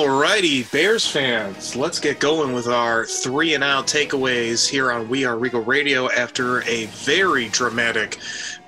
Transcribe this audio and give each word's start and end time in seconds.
Alrighty, 0.00 0.72
Bears 0.72 1.06
fans, 1.06 1.76
let's 1.76 1.98
get 1.98 2.20
going 2.20 2.54
with 2.54 2.66
our 2.66 3.04
three 3.04 3.52
and 3.52 3.62
out 3.62 3.86
takeaways 3.86 4.66
here 4.66 4.90
on 4.90 5.10
We 5.10 5.26
Are 5.26 5.36
Regal 5.36 5.60
Radio 5.60 6.10
after 6.10 6.62
a 6.62 6.86
very 6.86 7.50
dramatic 7.50 8.16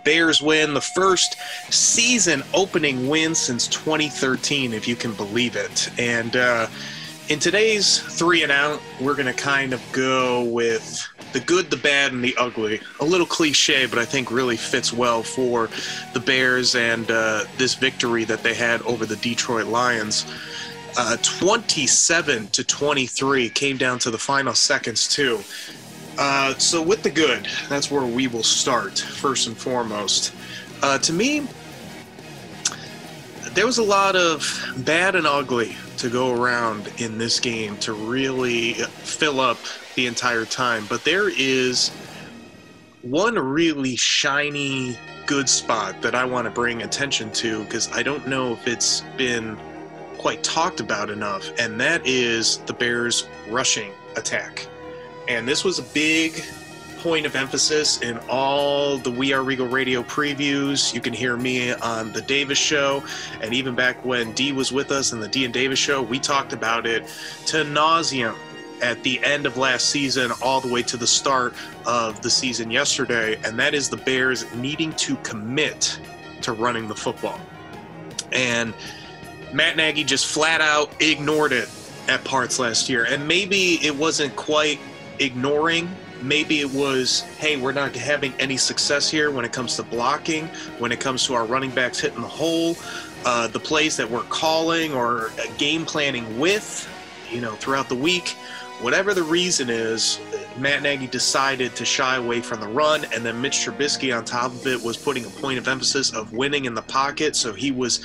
Bears 0.05 0.43
win, 0.43 0.75
the 0.75 0.83
first 0.83 1.39
season 1.73 2.43
opening 2.53 3.09
win 3.09 3.35
since 3.35 3.67
2013, 3.69 4.75
if 4.75 4.87
you 4.87 4.95
can 4.95 5.15
believe 5.15 5.57
it. 5.57 5.89
And 5.99 6.37
uh, 6.37 6.67
in 7.31 7.39
today's 7.39 7.99
three 7.99 8.43
and 8.43 8.53
out, 8.53 8.83
we're 9.01 9.15
going 9.15 9.25
to 9.25 9.33
kind 9.33 9.73
of 9.73 9.81
go 9.93 10.45
with 10.45 11.09
the 11.33 11.41
good, 11.41 11.71
the 11.71 11.79
bad, 11.79 12.13
and 12.13 12.23
the 12.23 12.37
ugly. 12.37 12.79
A 13.01 13.07
little 13.07 13.27
cliche, 13.27 13.87
but 13.87 13.99
I 13.99 14.05
think 14.05 14.31
really 14.31 14.59
fits 14.59 14.93
well 14.93 15.23
for 15.23 15.71
the 16.13 16.21
Bears 16.21 16.75
and 16.75 17.11
uh, 17.11 17.45
this 17.57 17.75
victory 17.75 18.25
that 18.25 18.43
they 18.43 18.53
had 18.53 18.83
over 18.83 19.07
the 19.07 19.17
Detroit 19.17 19.65
Lions. 19.65 20.27
Uh, 20.97 21.17
27 21.23 22.49
to 22.49 22.65
23 22.65 23.49
came 23.51 23.77
down 23.79 23.99
to 23.99 24.11
the 24.11 24.19
final 24.19 24.55
seconds 24.55 25.09
too. 25.09 25.41
Uh, 26.19 26.55
so 26.59 26.83
with 26.83 27.03
the 27.03 27.11
good, 27.11 27.49
that's 27.69 27.91
where 27.91 28.05
we 28.05 28.27
will 28.27 28.43
start 28.43 28.99
first 28.99 29.47
and 29.47 29.57
foremost. 29.57 30.35
Uh, 30.83 30.99
to 30.99 31.13
me, 31.13 31.47
there 33.53 33.65
was 33.67 33.79
a 33.79 33.83
lot 33.83 34.17
of 34.17 34.45
bad 34.79 35.15
and 35.15 35.27
ugly 35.27 35.77
to 35.99 36.11
go 36.11 36.35
around 36.35 36.93
in 36.99 37.17
this 37.17 37.41
game 37.41 37.77
to 37.79 37.93
really 37.93 38.75
fill 38.75 39.41
up 39.41 39.59
the 39.95 40.07
entire 40.07 40.45
time. 40.45 40.87
But 40.89 41.05
there 41.05 41.29
is 41.29 41.91
one 43.03 43.39
really 43.39 43.97
shiny 43.97 44.99
good 45.27 45.49
spot 45.49 46.03
that 46.03 46.15
I 46.15 46.25
want 46.25 46.45
to 46.47 46.51
bring 46.51 46.83
attention 46.83 47.31
to 47.33 47.65
because 47.65 47.91
I 47.93 48.03
don't 48.03 48.27
know 48.27 48.53
if 48.53 48.67
it's 48.67 49.03
been 49.17 49.59
quite 50.23 50.43
talked 50.45 50.79
about 50.79 51.11
enough, 51.11 51.51
and 51.59 51.81
that 51.81 52.01
is 52.07 52.59
the 52.59 52.73
Bears' 52.73 53.27
rushing 53.49 53.93
attack. 54.17 54.69
And 55.27 55.49
this 55.49 55.65
was 55.65 55.81
a 55.81 55.83
big 55.83 56.45
point 57.01 57.27
of 57.27 57.35
emphasis 57.35 58.01
in 58.01 58.17
all 58.31 58.99
the 58.99 59.11
We 59.11 59.33
Are 59.33 59.43
Regal 59.43 59.67
radio 59.67 60.05
previews. 60.05 60.95
You 60.95 61.01
can 61.01 61.13
hear 61.13 61.37
me 61.37 61.73
on 61.73 62.13
the 62.13 62.23
Davis 62.23 62.57
show, 62.57 63.03
and 63.41 63.53
even 63.53 63.75
back 63.75 64.05
when 64.05 64.31
D 64.33 64.53
was 64.53 64.71
with 64.71 64.93
us 64.93 65.13
in 65.13 65.19
the 65.19 65.27
D 65.27 65.45
and 65.45 65.53
Davis 65.53 65.81
show, 65.81 66.01
we 66.01 66.21
talked 66.21 66.53
about 66.53 66.87
it 66.87 67.09
to 67.47 67.65
nauseum 67.65 68.37
at 68.81 69.03
the 69.03 69.23
end 69.25 69.45
of 69.45 69.57
last 69.57 69.91
season, 69.91 70.31
all 70.41 70.61
the 70.61 70.73
way 70.73 70.83
to 70.83 70.97
the 70.97 71.07
start 71.07 71.53
of 71.85 72.23
the 72.23 72.31
season 72.31 72.71
yesterday, 72.71 73.37
and 73.45 73.59
that 73.59 73.75
is 73.75 73.89
the 73.89 73.97
Bears 73.97 74.53
needing 74.55 74.93
to 74.93 75.17
commit 75.17 75.99
to 76.43 76.53
running 76.53 76.87
the 76.87 76.95
football. 76.95 77.41
And 78.31 78.73
Matt 79.53 79.77
Nagy 79.77 80.05
just 80.05 80.27
flat 80.27 80.61
out 80.61 80.91
ignored 81.01 81.53
it 81.53 81.69
at 82.09 82.25
parts 82.25 82.59
last 82.59 82.89
year. 82.89 83.05
And 83.05 83.27
maybe 83.27 83.75
it 83.85 83.95
wasn't 83.95 84.35
quite 84.37 84.81
ignoring. 85.19 85.91
Maybe 86.23 86.61
it 86.61 86.71
was, 86.71 87.21
hey, 87.39 87.57
we're 87.57 87.73
not 87.73 87.95
having 87.95 88.33
any 88.39 88.57
success 88.57 89.11
here 89.11 89.31
when 89.31 89.45
it 89.45 89.53
comes 89.53 89.77
to 89.77 89.83
blocking, 89.83 90.47
when 90.79 90.93
it 90.93 91.01
comes 91.01 91.27
to 91.27 91.35
our 91.35 91.45
running 91.45 91.71
backs 91.71 91.99
hitting 92.01 92.21
the 92.21 92.29
hole, 92.29 92.77
uh, 93.25 93.49
the 93.49 93.59
plays 93.59 93.97
that 93.97 94.09
we're 94.09 94.23
calling 94.25 94.95
or 94.95 95.31
game 95.59 95.85
planning 95.85 96.39
with, 96.39 96.89
you 97.31 97.41
know, 97.41 97.53
throughout 97.57 97.89
the 97.89 97.95
week. 97.95 98.37
Whatever 98.81 99.15
the 99.15 99.23
reason 99.23 99.69
is, 99.71 100.19
Matt 100.59 100.83
Nagy 100.83 101.07
decided 101.07 101.77
to 101.77 101.85
shy 101.85 102.17
away 102.17 102.41
from 102.41 102.61
the 102.61 102.67
run, 102.67 103.05
and 103.13 103.25
then 103.25 103.41
Mitch 103.41 103.65
Trubisky 103.65 104.17
on 104.17 104.25
top 104.25 104.53
of 104.53 104.67
it 104.67 104.81
was 104.81 104.97
putting 104.97 105.25
a 105.25 105.31
point 105.31 105.59
of 105.59 105.69
emphasis 105.69 106.13
of 106.13 106.33
winning 106.33 106.65
in 106.65 106.75
the 106.75 106.83
pocket. 106.83 107.37
So 107.37 107.53
he 107.53 107.71
was 107.71 108.05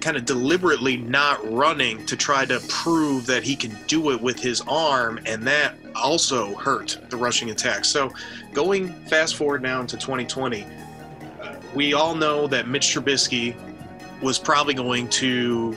kind 0.00 0.16
of 0.16 0.24
deliberately 0.24 0.96
not 0.96 1.40
running 1.52 2.04
to 2.06 2.16
try 2.16 2.44
to 2.44 2.60
prove 2.68 3.26
that 3.26 3.42
he 3.42 3.56
can 3.56 3.76
do 3.86 4.10
it 4.10 4.20
with 4.20 4.38
his 4.38 4.60
arm, 4.62 5.20
and 5.26 5.42
that 5.46 5.74
also 5.94 6.54
hurt 6.56 6.98
the 7.10 7.16
rushing 7.16 7.50
attack. 7.50 7.84
So, 7.84 8.12
going 8.52 8.92
fast 9.06 9.36
forward 9.36 9.62
now 9.62 9.80
into 9.80 9.96
2020, 9.96 10.64
uh, 11.42 11.56
we 11.74 11.94
all 11.94 12.14
know 12.14 12.46
that 12.46 12.68
Mitch 12.68 12.94
Trubisky 12.94 13.54
was 14.22 14.38
probably 14.38 14.74
going 14.74 15.08
to 15.08 15.76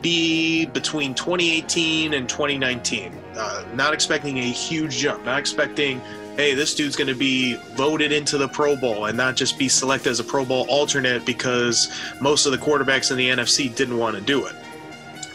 be 0.00 0.66
between 0.66 1.14
2018 1.14 2.14
and 2.14 2.28
2019. 2.28 3.12
Uh, 3.36 3.64
not 3.74 3.92
expecting 3.92 4.38
a 4.38 4.42
huge 4.42 4.98
jump, 4.98 5.24
not 5.24 5.38
expecting 5.38 6.00
hey, 6.40 6.54
this 6.54 6.74
dude's 6.74 6.96
going 6.96 7.06
to 7.06 7.14
be 7.14 7.56
voted 7.74 8.12
into 8.12 8.38
the 8.38 8.48
Pro 8.48 8.74
Bowl 8.74 9.04
and 9.04 9.16
not 9.16 9.36
just 9.36 9.58
be 9.58 9.68
selected 9.68 10.08
as 10.08 10.20
a 10.20 10.24
Pro 10.24 10.42
Bowl 10.42 10.64
alternate 10.70 11.26
because 11.26 11.92
most 12.18 12.46
of 12.46 12.52
the 12.52 12.56
quarterbacks 12.56 13.10
in 13.10 13.18
the 13.18 13.28
NFC 13.28 13.74
didn't 13.74 13.98
want 13.98 14.16
to 14.16 14.22
do 14.22 14.46
it, 14.46 14.54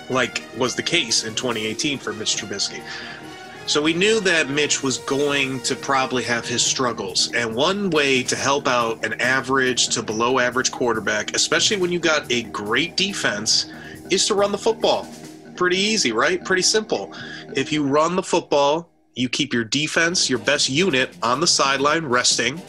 like 0.10 0.44
was 0.58 0.74
the 0.74 0.82
case 0.82 1.24
in 1.24 1.36
2018 1.36 2.00
for 2.00 2.12
Mitch 2.12 2.36
Trubisky. 2.36 2.82
So 3.68 3.84
we 3.84 3.94
knew 3.94 4.20
that 4.22 4.50
Mitch 4.50 4.82
was 4.82 4.98
going 4.98 5.60
to 5.62 5.76
probably 5.76 6.24
have 6.24 6.48
his 6.48 6.66
struggles. 6.66 7.32
And 7.34 7.56
one 7.56 7.92
way 7.92 8.24
to 8.24 8.36
help 8.36 8.68
out 8.68 9.06
an 9.06 9.22
average 9.22 9.90
to 9.90 10.02
below 10.02 10.40
average 10.40 10.72
quarterback, 10.72 11.36
especially 11.36 11.78
when 11.78 11.92
you 11.92 12.00
got 12.00 12.32
a 12.32 12.44
great 12.44 12.98
defense, 12.98 13.72
is 14.10 14.26
to 14.26 14.34
run 14.34 14.52
the 14.52 14.58
football. 14.58 15.08
Pretty 15.56 15.78
easy, 15.78 16.12
right? 16.12 16.44
Pretty 16.44 16.64
simple. 16.64 17.14
If 17.56 17.72
you 17.72 17.84
run 17.86 18.16
the 18.16 18.24
football, 18.24 18.90
you 19.16 19.30
keep 19.30 19.54
your 19.54 19.64
defense, 19.64 20.30
your 20.30 20.40
best 20.40 20.70
unit 20.70 21.16
on 21.24 21.40
the 21.40 21.48
sideline 21.48 22.06
resting. 22.06 22.62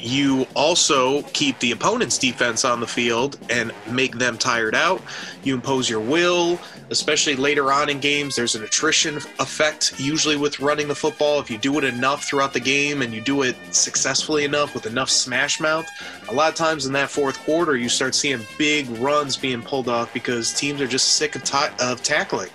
You 0.00 0.46
also 0.54 1.22
keep 1.32 1.58
the 1.60 1.70
opponent's 1.70 2.18
defense 2.18 2.64
on 2.64 2.80
the 2.80 2.86
field 2.86 3.38
and 3.48 3.72
make 3.88 4.18
them 4.18 4.36
tired 4.36 4.74
out. 4.74 5.00
You 5.44 5.54
impose 5.54 5.88
your 5.88 6.00
will, 6.00 6.58
especially 6.90 7.36
later 7.36 7.72
on 7.72 7.88
in 7.88 8.00
games. 8.00 8.36
There's 8.36 8.54
an 8.54 8.64
attrition 8.64 9.16
effect 9.16 9.98
usually 9.98 10.36
with 10.36 10.60
running 10.60 10.88
the 10.88 10.94
football. 10.94 11.40
If 11.40 11.50
you 11.50 11.56
do 11.56 11.78
it 11.78 11.84
enough 11.84 12.24
throughout 12.24 12.52
the 12.52 12.60
game 12.60 13.00
and 13.00 13.14
you 13.14 13.22
do 13.22 13.42
it 13.42 13.56
successfully 13.70 14.44
enough 14.44 14.74
with 14.74 14.84
enough 14.84 15.08
smash 15.08 15.58
mouth, 15.58 15.86
a 16.28 16.34
lot 16.34 16.50
of 16.50 16.54
times 16.54 16.84
in 16.84 16.92
that 16.92 17.08
fourth 17.08 17.38
quarter, 17.44 17.74
you 17.74 17.88
start 17.88 18.14
seeing 18.14 18.40
big 18.58 18.90
runs 18.98 19.38
being 19.38 19.62
pulled 19.62 19.88
off 19.88 20.12
because 20.12 20.52
teams 20.52 20.82
are 20.82 20.86
just 20.86 21.14
sick 21.14 21.34
of, 21.34 21.44
t- 21.44 21.56
of 21.80 22.02
tackling, 22.02 22.50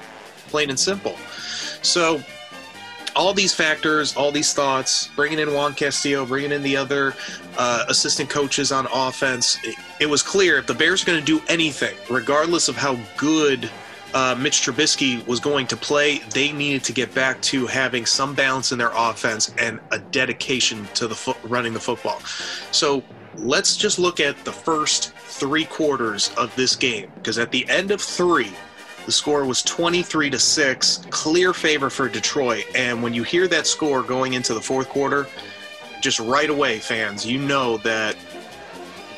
plain 0.49 0.69
and 0.69 0.79
simple. 0.79 1.15
So, 1.81 2.21
all 3.19 3.33
these 3.33 3.53
factors, 3.53 4.15
all 4.15 4.31
these 4.31 4.53
thoughts, 4.53 5.09
bringing 5.09 5.39
in 5.39 5.53
Juan 5.53 5.73
Castillo, 5.73 6.25
bringing 6.25 6.53
in 6.53 6.63
the 6.63 6.77
other 6.77 7.13
uh, 7.57 7.83
assistant 7.89 8.29
coaches 8.29 8.71
on 8.71 8.87
offense, 8.93 9.57
it, 9.65 9.75
it, 9.99 10.05
was 10.05 10.23
clear 10.23 10.57
if 10.57 10.67
the 10.67 10.73
Bears 10.73 11.03
are 11.03 11.05
going 11.05 11.19
to 11.19 11.25
do 11.25 11.41
anything, 11.49 11.93
regardless 12.09 12.69
of 12.69 12.77
how 12.77 12.97
good 13.17 13.69
uh, 14.13 14.37
Mitch 14.39 14.61
Trubisky 14.61 15.27
was 15.27 15.41
going 15.41 15.67
to 15.67 15.75
play, 15.75 16.19
they 16.33 16.53
needed 16.53 16.81
to 16.85 16.93
get 16.93 17.13
back 17.13 17.41
to 17.41 17.67
having 17.67 18.05
some 18.05 18.33
balance 18.33 18.71
in 18.71 18.77
their 18.77 18.93
offense 18.95 19.53
and 19.57 19.81
a 19.91 19.99
dedication 19.99 20.87
to 20.93 21.05
the 21.05 21.15
fo- 21.15 21.35
running 21.43 21.73
the 21.73 21.79
football. 21.79 22.21
So 22.71 23.03
let's 23.35 23.75
just 23.75 23.99
look 23.99 24.21
at 24.21 24.45
the 24.45 24.53
first 24.53 25.13
three 25.13 25.65
quarters 25.65 26.31
of 26.37 26.55
this 26.55 26.73
game, 26.73 27.11
because 27.15 27.37
at 27.37 27.51
the 27.51 27.67
end 27.67 27.91
of 27.91 27.99
three, 27.99 28.53
the 29.05 29.11
score 29.11 29.45
was 29.45 29.61
23 29.63 30.29
to 30.29 30.39
6, 30.39 30.97
clear 31.09 31.53
favor 31.53 31.89
for 31.89 32.07
Detroit. 32.09 32.65
And 32.75 33.01
when 33.01 33.13
you 33.13 33.23
hear 33.23 33.47
that 33.47 33.65
score 33.65 34.03
going 34.03 34.33
into 34.33 34.53
the 34.53 34.61
fourth 34.61 34.89
quarter, 34.89 35.27
just 36.01 36.19
right 36.19 36.49
away, 36.49 36.79
fans, 36.79 37.25
you 37.25 37.39
know 37.39 37.77
that 37.77 38.15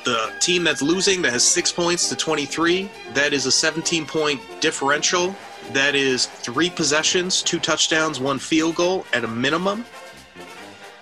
the 0.04 0.32
team 0.40 0.64
that's 0.64 0.82
losing 0.82 1.22
that 1.22 1.34
has 1.34 1.44
six 1.44 1.72
points 1.72 2.10
to 2.10 2.16
23, 2.16 2.90
that 3.14 3.34
is 3.34 3.46
a 3.46 3.52
17 3.52 4.06
point 4.06 4.42
differential. 4.60 5.36
That 5.74 5.96
is 5.96 6.26
three 6.26 6.70
possessions, 6.70 7.44
two 7.44 7.60
touchdowns, 7.60 8.20
one 8.20 8.40
field 8.40 8.76
goal 8.76 9.06
at 9.14 9.24
a 9.24 9.28
minimum. 9.28 9.86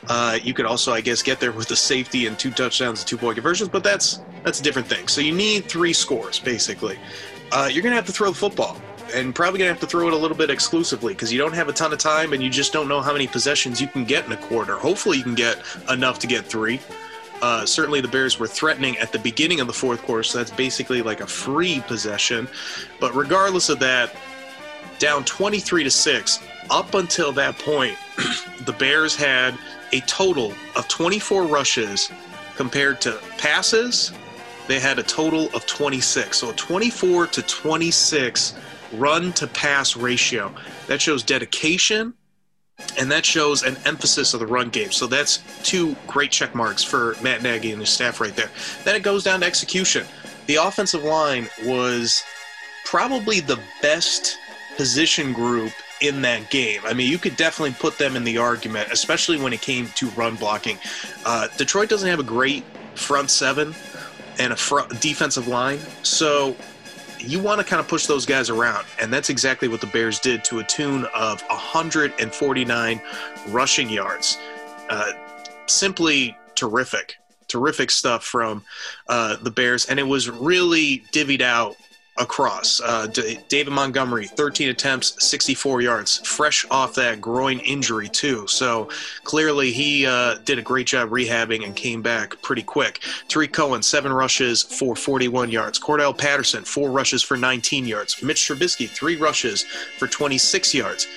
Uh, 0.07 0.39
you 0.41 0.53
could 0.53 0.65
also, 0.65 0.91
I 0.91 1.01
guess, 1.01 1.21
get 1.21 1.39
there 1.39 1.51
with 1.51 1.69
a 1.71 1.75
safety 1.75 2.25
and 2.25 2.37
two 2.37 2.51
touchdowns 2.51 3.01
and 3.01 3.07
two 3.07 3.17
point 3.17 3.35
conversions, 3.35 3.69
but 3.69 3.83
that's 3.83 4.21
that's 4.43 4.59
a 4.59 4.63
different 4.63 4.87
thing. 4.87 5.07
So 5.07 5.21
you 5.21 5.33
need 5.33 5.65
three 5.65 5.93
scores 5.93 6.39
basically 6.39 6.97
uh, 7.51 7.69
you're 7.71 7.81
going 7.81 7.91
to 7.91 7.95
have 7.95 8.05
to 8.05 8.11
throw 8.11 8.29
the 8.29 8.37
football 8.37 8.79
and 9.13 9.33
probably 9.33 9.57
going 9.57 9.67
to 9.67 9.73
have 9.73 9.81
to 9.81 9.87
throw 9.87 10.07
it 10.07 10.13
a 10.13 10.17
little 10.17 10.37
bit 10.37 10.49
exclusively 10.49 11.13
because 11.13 11.31
you 11.31 11.39
don't 11.39 11.53
have 11.53 11.67
a 11.67 11.73
ton 11.73 11.91
of 11.91 11.99
time 11.99 12.33
and 12.33 12.43
you 12.43 12.49
just 12.49 12.71
don't 12.71 12.87
know 12.87 13.01
how 13.01 13.11
many 13.11 13.27
possessions 13.27 13.81
you 13.81 13.87
can 13.87 14.05
get 14.05 14.25
in 14.25 14.31
a 14.31 14.37
quarter. 14.37 14.77
Hopefully, 14.77 15.17
you 15.17 15.23
can 15.23 15.35
get 15.35 15.61
enough 15.89 16.19
to 16.19 16.27
get 16.27 16.45
three. 16.45 16.79
Uh, 17.41 17.65
certainly, 17.65 18.01
the 18.01 18.07
Bears 18.07 18.39
were 18.39 18.47
threatening 18.47 18.97
at 18.97 19.11
the 19.11 19.19
beginning 19.19 19.61
of 19.61 19.67
the 19.67 19.73
fourth 19.73 20.01
quarter, 20.03 20.23
so 20.23 20.37
that's 20.37 20.51
basically 20.51 21.01
like 21.01 21.21
a 21.21 21.27
free 21.27 21.81
possession. 21.87 22.47
But 22.99 23.15
regardless 23.15 23.69
of 23.69 23.79
that, 23.79 24.15
down 24.99 25.23
23 25.23 25.85
to 25.85 25.91
6, 25.91 26.39
up 26.69 26.93
until 26.93 27.31
that 27.31 27.57
point, 27.57 27.97
the 28.65 28.73
Bears 28.73 29.15
had 29.15 29.57
a 29.93 30.01
total 30.01 30.53
of 30.75 30.87
24 30.87 31.45
rushes 31.45 32.11
compared 32.55 32.99
to 33.01 33.19
passes 33.37 34.11
they 34.69 34.79
had 34.79 34.99
a 34.99 35.03
total 35.03 35.47
of 35.55 35.65
26. 35.65 36.37
So 36.37 36.51
a 36.51 36.53
24 36.53 37.25
to 37.27 37.41
26 37.41 38.53
run 38.93 39.33
to 39.33 39.47
pass 39.47 39.97
ratio. 39.97 40.53
That 40.85 41.01
shows 41.01 41.23
dedication 41.23 42.13
and 42.97 43.11
that 43.11 43.25
shows 43.25 43.63
an 43.63 43.77
emphasis 43.85 44.35
of 44.35 44.39
the 44.41 44.45
run 44.45 44.69
game. 44.69 44.91
So 44.91 45.07
that's 45.07 45.39
two 45.63 45.95
great 46.05 46.31
check 46.31 46.53
marks 46.53 46.83
for 46.83 47.15
Matt 47.23 47.41
Nagy 47.41 47.71
and 47.71 47.81
his 47.81 47.89
staff 47.89 48.21
right 48.21 48.35
there. 48.35 48.51
Then 48.83 48.95
it 48.95 49.01
goes 49.01 49.23
down 49.23 49.39
to 49.39 49.45
execution. 49.47 50.05
The 50.45 50.57
offensive 50.57 51.03
line 51.03 51.49
was 51.65 52.23
probably 52.85 53.39
the 53.39 53.59
best 53.81 54.37
position 54.77 55.33
group 55.33 55.73
in 55.99 56.21
that 56.21 56.51
game. 56.51 56.81
I 56.85 56.93
mean, 56.93 57.11
you 57.11 57.17
could 57.17 57.35
definitely 57.35 57.75
put 57.79 57.97
them 57.97 58.15
in 58.15 58.23
the 58.23 58.37
argument, 58.37 58.91
especially 58.91 59.39
when 59.39 59.51
it 59.51 59.61
came 59.61 59.87
to 59.95 60.09
run 60.11 60.35
blocking. 60.35 60.77
Uh, 61.25 61.47
Detroit 61.57 61.89
doesn't 61.89 62.07
have 62.07 62.19
a 62.19 62.23
great 62.23 62.63
front 62.95 63.31
seven 63.31 63.73
and 64.39 64.53
a 64.53 64.95
defensive 64.99 65.47
line, 65.47 65.79
so 66.03 66.55
you 67.19 67.39
want 67.39 67.59
to 67.59 67.65
kind 67.65 67.79
of 67.79 67.87
push 67.87 68.05
those 68.05 68.25
guys 68.25 68.49
around, 68.49 68.85
and 68.99 69.11
that's 69.11 69.29
exactly 69.29 69.67
what 69.67 69.81
the 69.81 69.87
Bears 69.87 70.19
did 70.19 70.43
to 70.45 70.59
a 70.59 70.63
tune 70.63 71.05
of 71.13 71.41
149 71.43 73.01
rushing 73.49 73.89
yards. 73.89 74.37
Uh, 74.89 75.11
simply 75.67 76.35
terrific, 76.55 77.17
terrific 77.47 77.91
stuff 77.91 78.23
from 78.23 78.63
uh, 79.07 79.35
the 79.37 79.51
Bears, 79.51 79.85
and 79.87 79.99
it 79.99 80.03
was 80.03 80.29
really 80.29 81.03
divvied 81.11 81.41
out 81.41 81.75
across. 82.19 82.81
Uh, 82.81 83.07
D- 83.07 83.39
David 83.47 83.71
Montgomery, 83.73 84.27
13 84.27 84.69
attempts, 84.69 85.25
64 85.25 85.81
yards, 85.81 86.17
fresh 86.27 86.65
off 86.69 86.95
that 86.95 87.21
groin 87.21 87.59
injury, 87.59 88.09
too. 88.09 88.45
So 88.47 88.89
clearly 89.23 89.71
he 89.71 90.05
uh, 90.05 90.35
did 90.45 90.59
a 90.59 90.61
great 90.61 90.87
job 90.87 91.09
rehabbing 91.09 91.65
and 91.65 91.75
came 91.75 92.01
back 92.01 92.39
pretty 92.41 92.63
quick. 92.63 93.01
Tarik 93.27 93.53
Cohen, 93.53 93.81
seven 93.81 94.13
rushes 94.13 94.61
for 94.61 94.95
41 94.95 95.49
yards. 95.49 95.79
Cordarrelle 95.79 96.17
Patterson, 96.17 96.63
four 96.63 96.91
rushes 96.91 97.23
for 97.23 97.37
19 97.37 97.85
yards. 97.85 98.21
Mitch 98.21 98.47
Trubisky, 98.47 98.87
three 98.87 99.15
rushes 99.15 99.63
for 99.63 100.07
26 100.07 100.73
yards. 100.73 101.07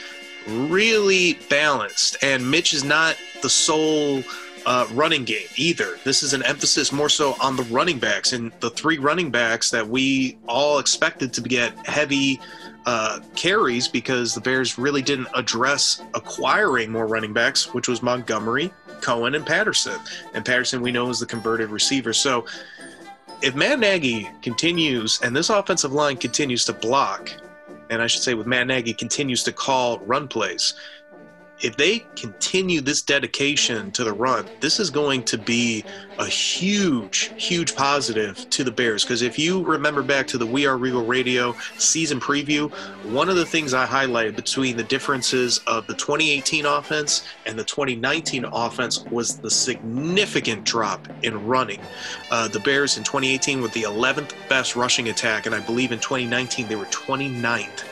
Really 0.46 1.34
balanced. 1.48 2.16
And 2.22 2.48
Mitch 2.50 2.72
is 2.72 2.84
not 2.84 3.16
the 3.42 3.50
sole 3.50 4.22
uh, 4.66 4.86
running 4.92 5.24
game 5.24 5.46
either. 5.56 5.98
This 6.04 6.22
is 6.22 6.32
an 6.32 6.42
emphasis 6.44 6.92
more 6.92 7.08
so 7.08 7.36
on 7.40 7.56
the 7.56 7.64
running 7.64 7.98
backs 7.98 8.32
and 8.32 8.52
the 8.60 8.70
three 8.70 8.98
running 8.98 9.30
backs 9.30 9.70
that 9.70 9.86
we 9.86 10.38
all 10.48 10.78
expected 10.78 11.32
to 11.34 11.40
get 11.40 11.74
heavy 11.86 12.40
uh, 12.86 13.20
carries 13.34 13.88
because 13.88 14.34
the 14.34 14.40
Bears 14.40 14.78
really 14.78 15.02
didn't 15.02 15.28
address 15.34 16.02
acquiring 16.14 16.90
more 16.90 17.06
running 17.06 17.32
backs, 17.32 17.72
which 17.72 17.88
was 17.88 18.02
Montgomery, 18.02 18.72
Cohen, 19.00 19.34
and 19.34 19.46
Patterson. 19.46 20.00
And 20.34 20.44
Patterson, 20.44 20.80
we 20.80 20.92
know, 20.92 21.08
is 21.08 21.20
the 21.20 21.26
converted 21.26 21.70
receiver. 21.70 22.12
So 22.12 22.46
if 23.42 23.54
Matt 23.54 23.80
Nagy 23.80 24.28
continues 24.40 25.20
and 25.22 25.34
this 25.34 25.50
offensive 25.50 25.92
line 25.92 26.16
continues 26.16 26.64
to 26.66 26.72
block, 26.72 27.32
and 27.90 28.00
I 28.00 28.06
should 28.06 28.22
say 28.22 28.34
with 28.34 28.46
Matt 28.46 28.66
Nagy 28.66 28.94
continues 28.94 29.42
to 29.44 29.52
call 29.52 29.98
run 30.00 30.28
plays, 30.28 30.74
if 31.62 31.76
they 31.76 32.00
continue 32.16 32.80
this 32.80 33.02
dedication 33.02 33.92
to 33.92 34.02
the 34.02 34.12
run, 34.12 34.44
this 34.60 34.80
is 34.80 34.90
going 34.90 35.22
to 35.22 35.38
be 35.38 35.84
a 36.18 36.26
huge, 36.26 37.32
huge 37.36 37.76
positive 37.76 38.48
to 38.50 38.64
the 38.64 38.70
Bears. 38.70 39.04
Because 39.04 39.22
if 39.22 39.38
you 39.38 39.64
remember 39.64 40.02
back 40.02 40.26
to 40.28 40.38
the 40.38 40.46
We 40.46 40.66
Are 40.66 40.76
Regal 40.76 41.04
Radio 41.06 41.54
season 41.78 42.18
preview, 42.18 42.70
one 43.12 43.28
of 43.28 43.36
the 43.36 43.46
things 43.46 43.74
I 43.74 43.86
highlighted 43.86 44.34
between 44.34 44.76
the 44.76 44.82
differences 44.82 45.58
of 45.68 45.86
the 45.86 45.94
2018 45.94 46.66
offense 46.66 47.26
and 47.46 47.56
the 47.56 47.64
2019 47.64 48.44
offense 48.44 49.04
was 49.04 49.38
the 49.38 49.50
significant 49.50 50.64
drop 50.64 51.06
in 51.22 51.46
running. 51.46 51.80
Uh, 52.32 52.48
the 52.48 52.60
Bears 52.60 52.98
in 52.98 53.04
2018 53.04 53.62
were 53.62 53.68
the 53.68 53.82
11th 53.82 54.32
best 54.48 54.74
rushing 54.74 55.08
attack, 55.08 55.46
and 55.46 55.54
I 55.54 55.60
believe 55.60 55.92
in 55.92 56.00
2019 56.00 56.66
they 56.66 56.76
were 56.76 56.86
29th 56.86 57.84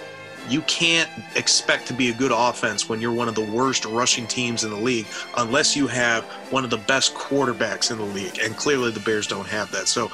you 0.49 0.63
can't 0.63 1.09
expect 1.37 1.87
to 1.89 1.95
be 1.95 2.11
a 2.11 2.15
good 2.15 2.33
offense 2.35 2.89
when 2.89 3.01
you're 3.01 3.13
one 3.13 3.29
of 3.29 3.35
the 3.35 3.45
worst 3.45 3.85
rushing 3.85 4.27
teams 4.27 4.65
in 4.65 4.71
the 4.71 4.77
league 4.77 5.07
unless 5.37 5.77
you 5.77 5.87
have 5.87 6.25
one 6.51 6.65
of 6.65 6.71
the 6.71 6.79
best 6.79 7.15
quarterbacks 7.15 7.91
in 7.91 7.99
the 7.99 8.05
league. 8.05 8.39
And 8.43 8.57
clearly 8.57 8.91
the 8.91 9.01
Bears 9.01 9.27
don't 9.27 9.47
have 9.47 9.71
that. 9.73 9.89
So 9.89 10.11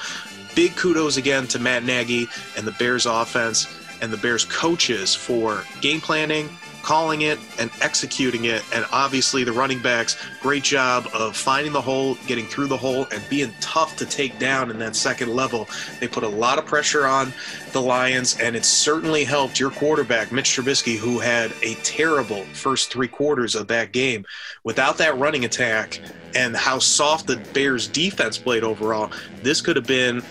big 0.54 0.76
kudos 0.76 1.16
again 1.16 1.46
to 1.48 1.58
Matt 1.58 1.84
Nagy 1.84 2.26
and 2.56 2.66
the 2.66 2.72
Bears 2.72 3.06
offense 3.06 3.66
and 4.02 4.12
the 4.12 4.16
Bears 4.16 4.44
coaches 4.44 5.14
for 5.14 5.64
game 5.80 6.00
planning, 6.00 6.48
calling 6.86 7.22
it 7.22 7.36
and 7.58 7.68
executing 7.82 8.44
it. 8.44 8.62
And 8.72 8.86
obviously, 8.92 9.42
the 9.42 9.52
running 9.52 9.82
backs, 9.82 10.16
great 10.40 10.62
job 10.62 11.08
of 11.12 11.36
finding 11.36 11.72
the 11.72 11.80
hole, 11.80 12.16
getting 12.28 12.46
through 12.46 12.68
the 12.68 12.76
hole, 12.76 13.08
and 13.12 13.20
being 13.28 13.52
tough 13.60 13.96
to 13.96 14.06
take 14.06 14.38
down 14.38 14.70
in 14.70 14.78
that 14.78 14.94
second 14.94 15.30
level. 15.34 15.68
They 15.98 16.06
put 16.06 16.22
a 16.22 16.28
lot 16.28 16.58
of 16.58 16.64
pressure 16.64 17.04
on 17.04 17.32
the 17.72 17.82
Lions, 17.82 18.38
and 18.38 18.54
it 18.54 18.64
certainly 18.64 19.24
helped 19.24 19.58
your 19.58 19.70
quarterback, 19.70 20.30
Mitch 20.30 20.50
Trubisky, 20.50 20.96
who 20.96 21.18
had 21.18 21.52
a 21.60 21.74
terrible 21.82 22.44
first 22.52 22.92
three 22.92 23.08
quarters 23.08 23.56
of 23.56 23.66
that 23.66 23.90
game. 23.90 24.24
Without 24.62 24.96
that 24.98 25.18
running 25.18 25.44
attack 25.44 26.00
and 26.36 26.56
how 26.56 26.78
soft 26.78 27.26
the 27.26 27.36
Bears' 27.52 27.88
defense 27.88 28.38
played 28.38 28.62
overall, 28.62 29.10
this 29.42 29.60
could 29.60 29.74
have 29.74 29.88
been 29.88 30.22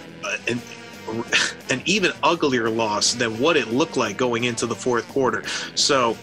an 0.47 0.61
an 1.69 1.81
even 1.85 2.11
uglier 2.23 2.69
loss 2.69 3.13
than 3.13 3.37
what 3.39 3.55
it 3.55 3.67
looked 3.67 3.95
like 3.95 4.17
going 4.17 4.45
into 4.45 4.65
the 4.65 4.73
fourth 4.73 5.07
quarter. 5.09 5.43
So 5.75 6.17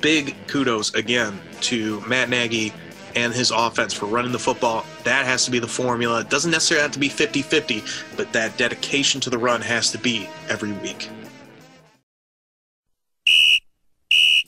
big 0.00 0.34
kudos 0.46 0.94
again 0.94 1.40
to 1.62 2.00
Matt 2.02 2.28
Nagy 2.28 2.72
and 3.16 3.32
his 3.32 3.50
offense 3.50 3.92
for 3.92 4.06
running 4.06 4.32
the 4.32 4.38
football. 4.38 4.84
That 5.04 5.24
has 5.26 5.44
to 5.44 5.50
be 5.50 5.58
the 5.58 5.68
formula. 5.68 6.20
It 6.20 6.30
doesn't 6.30 6.50
necessarily 6.50 6.82
have 6.82 6.92
to 6.92 6.98
be 6.98 7.08
50 7.08 7.42
50, 7.42 7.82
but 8.16 8.32
that 8.32 8.56
dedication 8.56 9.20
to 9.22 9.30
the 9.30 9.38
run 9.38 9.60
has 9.60 9.90
to 9.92 9.98
be 9.98 10.28
every 10.48 10.72
week. 10.72 11.08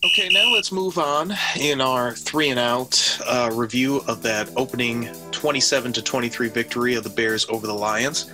Okay, 0.05 0.29
now 0.29 0.53
let's 0.53 0.71
move 0.71 0.99
on 0.99 1.35
in 1.59 1.81
our 1.81 2.13
three 2.13 2.51
and 2.51 2.61
out 2.61 3.19
uh, 3.27 3.51
review 3.53 4.03
of 4.07 4.23
that 4.23 4.49
opening 4.57 5.09
27 5.33 5.93
to 5.95 6.03
23 6.03 6.49
victory 6.49 6.95
of 6.95 7.03
the 7.03 7.11
Bears 7.11 7.47
over 7.49 7.67
the 7.67 7.75
Lions. 7.75 8.31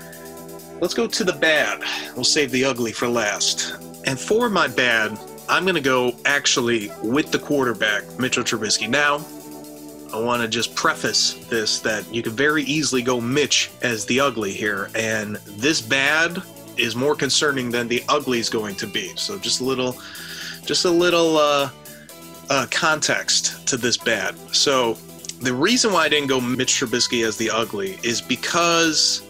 Let's 0.81 0.95
go 0.95 1.07
to 1.07 1.25
the 1.25 1.33
bad. 1.33 1.83
We'll 2.15 2.25
save 2.25 2.51
the 2.51 2.65
ugly 2.65 2.93
for 2.93 3.09
last. 3.09 3.75
And 4.05 4.19
for 4.19 4.51
my 4.51 4.69
bad, 4.69 5.17
I'm 5.49 5.65
going 5.65 5.75
to 5.75 5.81
go 5.81 6.15
actually 6.25 6.91
with 7.03 7.31
the 7.31 7.39
quarterback, 7.39 8.05
Mitchell 8.19 8.45
Trubisky. 8.45 8.89
Now, 8.89 9.25
I 10.13 10.21
want 10.21 10.43
to 10.43 10.49
just 10.49 10.75
preface 10.75 11.35
this 11.49 11.81
that 11.81 12.13
you 12.15 12.23
could 12.23 12.35
very 12.35 12.65
easily 12.65 13.03
go 13.03 13.21
Mitch 13.21 13.71
as 13.83 14.05
the 14.07 14.21
ugly 14.21 14.53
here, 14.53 14.91
and 14.95 15.37
this 15.57 15.81
bad 15.81 16.43
is 16.77 16.95
more 16.95 17.15
concerning 17.15 17.71
than 17.71 17.89
the 17.89 18.03
ugly 18.09 18.39
is 18.39 18.51
going 18.51 18.77
to 18.77 18.87
be. 18.87 19.15
So 19.17 19.39
just 19.39 19.61
a 19.61 19.65
little, 19.65 19.97
just 20.65 20.85
a 20.85 20.91
little 20.91 21.37
uh, 21.39 21.71
uh, 22.51 22.67
context 22.71 23.67
to 23.69 23.77
this 23.77 23.97
bad. 23.97 24.39
So 24.55 24.95
the 25.41 25.53
reason 25.53 25.93
why 25.93 26.05
I 26.05 26.09
didn't 26.09 26.29
go 26.29 26.41
Mitch 26.41 26.75
Trubisky 26.75 27.27
as 27.27 27.37
the 27.37 27.51
ugly 27.51 27.99
is 28.03 28.21
because 28.21 29.23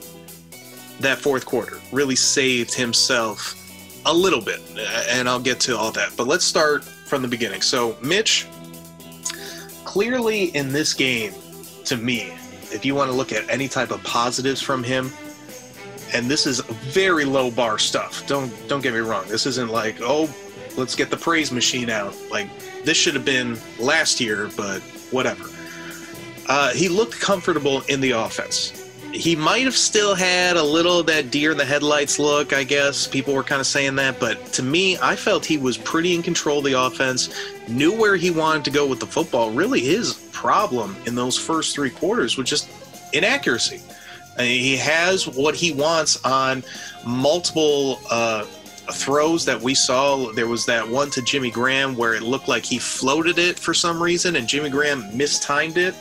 that 1.01 1.19
fourth 1.19 1.47
quarter 1.47 1.81
really 1.91 2.17
saved 2.17 2.75
himself 2.75 3.62
a 4.07 4.13
little 4.13 4.41
bit, 4.41 4.61
and 5.09 5.29
I'll 5.29 5.41
get 5.41 5.61
to 5.61 5.77
all 5.77 5.93
that. 5.93 6.13
But 6.17 6.27
let's 6.27 6.45
start 6.45 6.85
from 6.85 7.23
the 7.23 7.29
beginning. 7.29 7.63
So, 7.63 7.97
Mitch, 8.03 8.47
clearly 9.85 10.45
in 10.57 10.73
this 10.73 10.95
game, 10.95 11.35
to 11.85 11.97
me, 11.97 12.33
if 12.73 12.85
you 12.85 12.95
want 12.95 13.11
to 13.11 13.17
look 13.17 13.33
at 13.33 13.49
any 13.51 13.69
type 13.69 13.91
of 13.91 14.03
positives 14.03 14.61
from 14.61 14.83
him, 14.83 15.11
and 16.15 16.31
this 16.31 16.47
is 16.47 16.61
very 16.61 17.25
low 17.25 17.51
bar 17.51 17.79
stuff. 17.79 18.27
Don't 18.27 18.53
don't 18.69 18.83
get 18.83 18.93
me 18.93 19.01
wrong. 19.01 19.25
This 19.29 19.47
isn't 19.47 19.71
like 19.71 19.97
oh, 20.01 20.29
let's 20.77 20.95
get 20.95 21.11
the 21.11 21.17
praise 21.17 21.53
machine 21.53 21.89
out. 21.89 22.15
Like 22.31 22.49
this 22.85 22.97
should 22.97 23.15
have 23.15 23.25
been 23.25 23.59
last 23.79 24.21
year, 24.21 24.51
but 24.57 24.81
whatever. 25.11 25.49
Uh, 26.49 26.73
he 26.73 26.89
looked 26.89 27.19
comfortable 27.19 27.83
in 27.83 28.01
the 28.01 28.11
offense 28.11 28.82
he 29.13 29.37
might 29.37 29.65
have 29.65 29.77
still 29.77 30.15
had 30.15 30.57
a 30.57 30.63
little 30.63 31.01
of 31.01 31.07
that 31.07 31.31
deer 31.31 31.53
in 31.53 31.59
the 31.59 31.65
headlights 31.65 32.19
look, 32.19 32.53
I 32.53 32.65
guess. 32.65 33.07
People 33.07 33.35
were 33.35 33.43
kind 33.43 33.61
of 33.61 33.67
saying 33.67 33.95
that. 33.97 34.19
But 34.19 34.45
to 34.55 34.63
me, 34.63 34.97
I 34.99 35.17
felt 35.17 35.45
he 35.45 35.59
was 35.59 35.77
pretty 35.77 36.15
in 36.15 36.23
control 36.23 36.59
of 36.59 36.65
the 36.65 36.73
offense, 36.73 37.29
knew 37.69 37.93
where 37.93 38.17
he 38.17 38.31
wanted 38.31 38.65
to 38.65 38.71
go 38.71 38.87
with 38.87 39.01
the 39.01 39.07
football. 39.07 39.51
Really, 39.51 39.81
his 39.81 40.15
problem 40.33 40.97
in 41.07 41.15
those 41.15 41.39
first 41.39 41.75
three 41.75 41.91
quarters 41.91 42.37
was 42.37 42.49
just 42.49 42.69
inaccuracy. 43.13 43.83
I 44.39 44.43
mean, 44.43 44.61
he 44.63 44.77
has 44.79 45.29
what 45.29 45.55
he 45.55 45.73
wants 45.73 46.25
on 46.25 46.65
multiple 47.05 48.01
uh, 48.11 48.45
throws 48.93 49.45
that 49.45 49.61
we 49.61 49.75
saw. 49.75 50.33
There 50.33 50.49
was 50.49 50.65
that 50.67 50.89
one 50.89 51.11
to 51.11 51.23
Jimmy 51.23 51.51
Graham 51.51 51.97
where 51.97 52.15
it 52.15 52.23
looked 52.23 52.49
like 52.49 52.65
he 52.65 52.79
floated 52.79 53.39
it 53.39 53.59
for 53.59 53.75
some 53.75 54.03
reason, 54.03 54.37
and 54.37 54.49
Jimmy 54.49 54.71
Graham 54.71 55.15
mistimed 55.17 55.77
it 55.77 55.95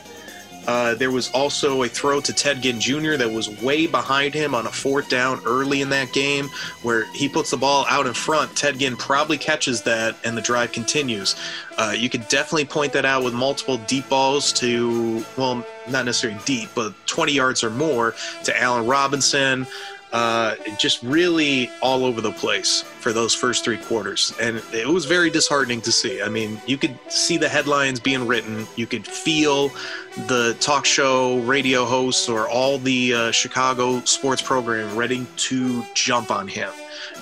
uh, 0.67 0.95
there 0.95 1.11
was 1.11 1.31
also 1.31 1.83
a 1.83 1.87
throw 1.87 2.21
to 2.21 2.33
Ted 2.33 2.61
Ginn 2.61 2.79
Jr. 2.79 3.15
that 3.15 3.31
was 3.31 3.49
way 3.61 3.87
behind 3.87 4.33
him 4.33 4.53
on 4.53 4.67
a 4.67 4.71
fourth 4.71 5.09
down 5.09 5.41
early 5.45 5.81
in 5.81 5.89
that 5.89 6.13
game, 6.13 6.49
where 6.83 7.11
he 7.13 7.27
puts 7.27 7.51
the 7.51 7.57
ball 7.57 7.85
out 7.89 8.05
in 8.05 8.13
front. 8.13 8.55
Ted 8.55 8.79
Ginn 8.79 8.95
probably 8.95 9.37
catches 9.37 9.81
that, 9.83 10.15
and 10.23 10.37
the 10.37 10.41
drive 10.41 10.71
continues. 10.71 11.35
Uh, 11.77 11.93
you 11.97 12.09
could 12.09 12.27
definitely 12.27 12.65
point 12.65 12.93
that 12.93 13.05
out 13.05 13.23
with 13.23 13.33
multiple 13.33 13.77
deep 13.87 14.07
balls 14.09 14.53
to, 14.53 15.25
well, 15.37 15.65
not 15.89 16.05
necessarily 16.05 16.39
deep, 16.45 16.69
but 16.75 16.93
20 17.07 17.31
yards 17.31 17.63
or 17.63 17.69
more 17.69 18.13
to 18.43 18.61
Allen 18.61 18.85
Robinson. 18.85 19.65
Uh, 20.11 20.55
just 20.77 21.01
really 21.03 21.69
all 21.81 22.03
over 22.03 22.19
the 22.19 22.31
place 22.31 22.81
for 22.81 23.13
those 23.13 23.33
first 23.33 23.63
three 23.63 23.77
quarters. 23.77 24.33
And 24.41 24.61
it 24.73 24.87
was 24.87 25.05
very 25.05 25.29
disheartening 25.29 25.81
to 25.81 25.91
see. 25.91 26.21
I 26.21 26.29
mean, 26.29 26.61
you 26.65 26.77
could 26.77 26.97
see 27.09 27.37
the 27.37 27.47
headlines 27.47 27.99
being 27.99 28.27
written, 28.27 28.67
you 28.75 28.87
could 28.87 29.07
feel 29.07 29.71
the 30.27 30.57
talk 30.59 30.85
show 30.85 31.39
radio 31.39 31.85
hosts 31.85 32.27
or 32.27 32.49
all 32.49 32.77
the 32.77 33.13
uh, 33.13 33.31
Chicago 33.31 34.01
sports 34.01 34.41
program 34.41 34.95
ready 34.97 35.25
to 35.37 35.83
jump 35.93 36.29
on 36.31 36.47
him 36.47 36.71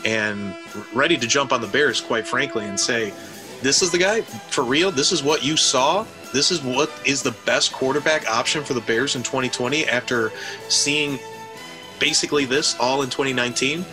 and 0.05 0.55
ready 0.93 1.17
to 1.17 1.27
jump 1.27 1.51
on 1.51 1.61
the 1.61 1.67
Bears, 1.67 2.01
quite 2.01 2.27
frankly, 2.27 2.65
and 2.65 2.79
say, 2.79 3.13
This 3.61 3.81
is 3.81 3.91
the 3.91 3.97
guy 3.97 4.21
for 4.21 4.63
real. 4.63 4.91
This 4.91 5.11
is 5.11 5.21
what 5.21 5.43
you 5.43 5.57
saw. 5.57 6.05
This 6.33 6.51
is 6.51 6.61
what 6.61 6.91
is 7.05 7.23
the 7.23 7.35
best 7.45 7.71
quarterback 7.71 8.29
option 8.29 8.63
for 8.63 8.73
the 8.73 8.81
Bears 8.81 9.15
in 9.15 9.23
2020 9.23 9.87
after 9.87 10.31
seeing 10.69 11.19
basically 11.99 12.45
this 12.45 12.75
all 12.79 13.01
in 13.01 13.09
2019. 13.09 13.85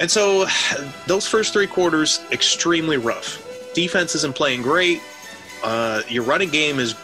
And 0.00 0.10
so 0.10 0.46
those 1.06 1.26
first 1.26 1.52
three 1.52 1.66
quarters, 1.66 2.20
extremely 2.30 2.96
rough. 2.96 3.38
Defense 3.74 4.14
isn't 4.14 4.34
playing 4.34 4.62
great. 4.62 5.00
Uh, 5.62 6.02
your 6.08 6.24
running 6.24 6.50
game 6.50 6.78
is 6.78 6.94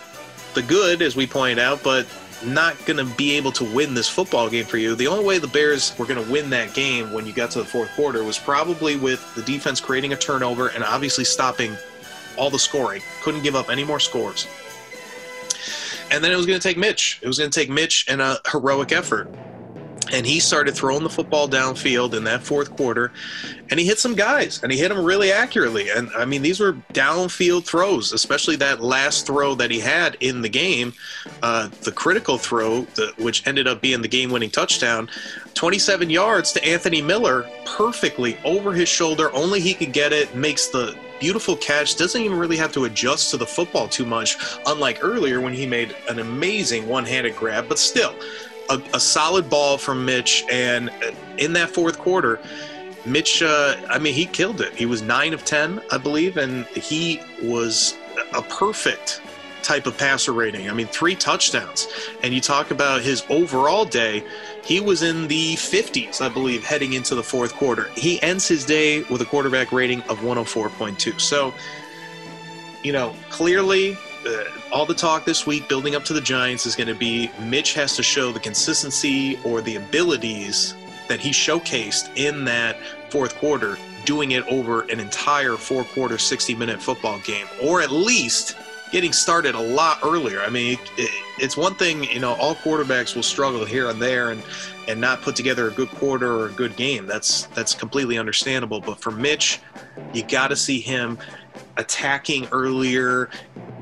the 0.55 0.63
good, 0.63 1.03
as 1.03 1.15
we 1.15 1.27
pointed 1.27 1.59
out, 1.59 1.83
but 1.83 2.07
not 2.45 2.77
going 2.87 2.97
to 2.97 3.17
be 3.17 3.37
able 3.37 3.53
to 3.53 3.65
win 3.75 3.95
this 3.95 4.09
football 4.09 4.49
game 4.49 4.65
for 4.65 4.79
you. 4.79 4.95
The 4.95 5.07
only 5.07 5.25
way 5.25 5.39
the 5.39 5.49
Bears 5.49 5.97
were 5.99 6.07
going 6.07 6.25
to 6.25 6.31
win 6.31 6.51
that 6.51 6.75
game 6.75 7.13
when 7.13 7.27
you 7.27 7.33
got 7.33 7.51
to 7.53 7.59
the 7.59 7.65
fourth 7.65 7.91
quarter 7.95 8.23
was 8.23 8.39
probably 8.39 8.97
with 8.97 9.35
the 9.35 9.43
defense 9.43 9.81
creating 9.81 10.13
a 10.13 10.17
turnover 10.17 10.69
and 10.69 10.85
obviously 10.85 11.25
stopping 11.25 11.77
all 12.37 12.51
the 12.51 12.59
scoring. 12.59 13.03
Couldn't 13.23 13.43
give 13.43 13.57
up 13.57 13.71
any 13.71 13.85
more 13.85 13.99
scores. 13.99 14.47
And 16.11 16.23
then 16.25 16.33
it 16.33 16.37
was 16.37 16.47
going 16.47 16.59
to 16.59 16.63
take 16.69 16.79
Mitch. 16.79 17.19
It 17.23 17.27
was 17.27 17.39
going 17.39 17.51
to 17.51 17.61
take 17.61 17.71
Mitch 17.71 18.07
and 18.09 18.21
a 18.21 18.41
heroic 18.51 18.93
effort 18.93 19.29
and 20.13 20.27
he 20.27 20.41
started 20.41 20.75
throwing 20.75 21.03
the 21.03 21.11
football 21.11 21.49
downfield 21.49 22.15
in 22.15 22.25
that 22.25 22.43
fourth 22.43 22.75
quarter 22.77 23.13
and 23.71 23.79
he 23.79 23.87
hit 23.87 23.99
some 23.99 24.15
guys 24.15 24.63
and 24.63 24.73
he 24.73 24.79
hit 24.79 24.89
them 24.89 25.05
really 25.05 25.33
accurately. 25.33 25.91
And 25.91 26.11
i 26.17 26.25
mean 26.25 26.43
these 26.43 26.61
were 26.61 26.75
downfield 26.93 27.65
throws 27.65 28.13
especially 28.13 28.57
that 28.57 28.81
last 28.81 29.27
throw 29.27 29.55
that 29.57 29.71
he 29.71 29.81
had 29.81 30.17
in 30.21 30.43
the 30.43 30.49
game 30.49 30.93
uh, 31.43 31.69
the 31.83 31.93
critical 31.93 32.39
throw 32.39 32.83
the, 32.95 33.13
which 33.19 33.47
ended 33.47 33.67
up 33.67 33.81
being 33.81 34.03
the 34.03 34.09
game-winning 34.09 34.51
touchdown. 34.51 35.09
27 35.55 36.11
yards 36.11 36.53
to 36.53 36.65
anthony 36.65 37.03
miller 37.03 37.49
perfectly 37.65 38.39
over 38.45 38.73
his 38.73 38.89
shoulder 38.89 39.33
only 39.35 39.61
he 39.61 39.75
could 39.75 39.93
get 39.93 40.13
it 40.13 40.35
makes 40.35 40.69
the 40.69 40.97
beautiful 41.21 41.57
catch 41.57 41.97
doesn't 41.97 42.23
even 42.23 42.39
really 42.39 42.57
have 42.57 42.73
to 42.73 42.85
adjust 42.85 43.31
to 43.31 43.37
the 43.37 43.47
football 43.47 43.89
too 43.89 44.07
much 44.07 44.37
unlike 44.67 44.99
earlier 45.03 45.41
when 45.41 45.53
he 45.53 45.67
made 45.67 45.95
an 46.09 46.21
amazing 46.21 46.87
one-handed 46.89 47.35
grab 47.35 47.69
but 47.69 47.79
still 47.79 48.15
a, 48.71 48.81
a, 48.95 49.01
solid 49.01 49.49
ball 49.49 49.79
from 49.79 50.05
Mitch, 50.05 50.45
and 50.51 50.91
in 51.39 51.53
that 51.55 51.71
fourth 51.71 51.99
quarter, 51.99 52.41
Mitch, 53.07 53.43
uh, 53.43 53.77
I 53.89 53.99
mean, 53.99 54.15
he 54.15 54.27
killed 54.27 54.61
it. 54.61 54.75
He 54.75 54.87
was 54.87 55.03
nine 55.03 55.33
of 55.33 55.45
ten, 55.45 55.81
I 55.91 55.99
believe, 55.99 56.37
and 56.37 56.67
he 56.67 57.21
was 57.43 57.95
a 58.35 58.43
perfect 58.43 59.21
type 59.63 59.87
of 59.87 59.97
passer 59.99 60.33
rating. 60.33 60.71
I 60.71 60.73
mean, 60.73 60.87
three 60.87 61.15
touchdowns, 61.15 61.89
and 62.23 62.33
you 62.33 62.41
talk 62.41 62.71
about 62.71 63.03
his 63.03 63.25
overall 63.29 63.85
day. 63.85 64.25
He 64.65 64.81
was 64.81 65.03
in 65.03 65.29
the 65.29 65.55
50s, 65.55 66.21
I 66.21 66.29
believe, 66.29 66.65
heading 66.65 66.93
into 66.93 67.15
the 67.15 67.23
fourth 67.23 67.55
quarter. 67.55 67.89
He 67.97 68.21
ends 68.23 68.47
his 68.47 68.65
day 68.65 69.03
with 69.05 69.21
a 69.23 69.25
quarterback 69.25 69.73
rating 69.73 70.03
of 70.03 70.21
104.2. 70.21 71.21
So, 71.21 71.55
you 72.83 72.93
know, 72.93 73.15
clearly 73.31 73.97
uh, 74.27 74.45
all 74.73 74.87
the 74.87 74.95
talk 74.95 75.25
this 75.25 75.47
week 75.47 75.69
building 75.69 75.95
up 75.95 76.05
to 76.05 76.13
the 76.13 76.21
Giants 76.21 76.67
is 76.67 76.75
going 76.75 76.89
to 76.89 76.95
be 76.95 77.31
Mitch 77.41 77.75
has 77.75 77.97
to 77.97 78.03
show 78.03 78.33
the 78.33 78.41
consistency 78.41 79.39
or 79.45 79.61
the 79.61 79.77
abilities 79.77 80.75
that 81.09 81.21
he 81.21 81.31
showcased 81.31 82.11
in 82.17 82.45
that 82.45 82.77
fourth 83.11 83.37
quarter, 83.37 83.79
doing 84.05 84.33
it 84.33 84.47
over 84.49 84.83
an 84.83 85.01
entire 85.01 85.57
four 85.57 85.85
quarter, 85.85 86.19
60 86.19 86.55
minute 86.55 86.83
football 86.83 87.19
game, 87.21 87.47
or 87.63 87.81
at 87.81 87.91
least 87.91 88.57
getting 88.91 89.13
started 89.13 89.55
a 89.55 89.61
lot 89.61 89.99
earlier. 90.03 90.41
I 90.41 90.49
mean, 90.49 90.79
it, 90.97 91.11
it's 91.39 91.57
one 91.57 91.75
thing, 91.75 92.05
you 92.05 92.21
know, 92.21 92.35
all 92.35 92.55
quarterbacks 92.55 93.15
will 93.15 93.23
struggle 93.23 93.65
here 93.65 93.89
and 93.89 94.01
there 94.01 94.31
and 94.31 94.43
and 94.87 95.01
not 95.01 95.21
put 95.21 95.37
together 95.37 95.69
a 95.69 95.71
good 95.71 95.91
quarter 95.91 96.33
or 96.33 96.47
a 96.47 96.53
good 96.53 96.75
game. 96.77 97.07
That's 97.07 97.45
that's 97.49 97.75
completely 97.75 98.19
understandable. 98.19 98.81
But 98.81 99.01
for 99.01 99.11
Mitch, 99.11 99.61
you 100.13 100.25
got 100.25 100.49
to 100.49 100.57
see 100.57 100.81
him 100.81 101.19
attacking 101.77 102.49
earlier, 102.53 103.29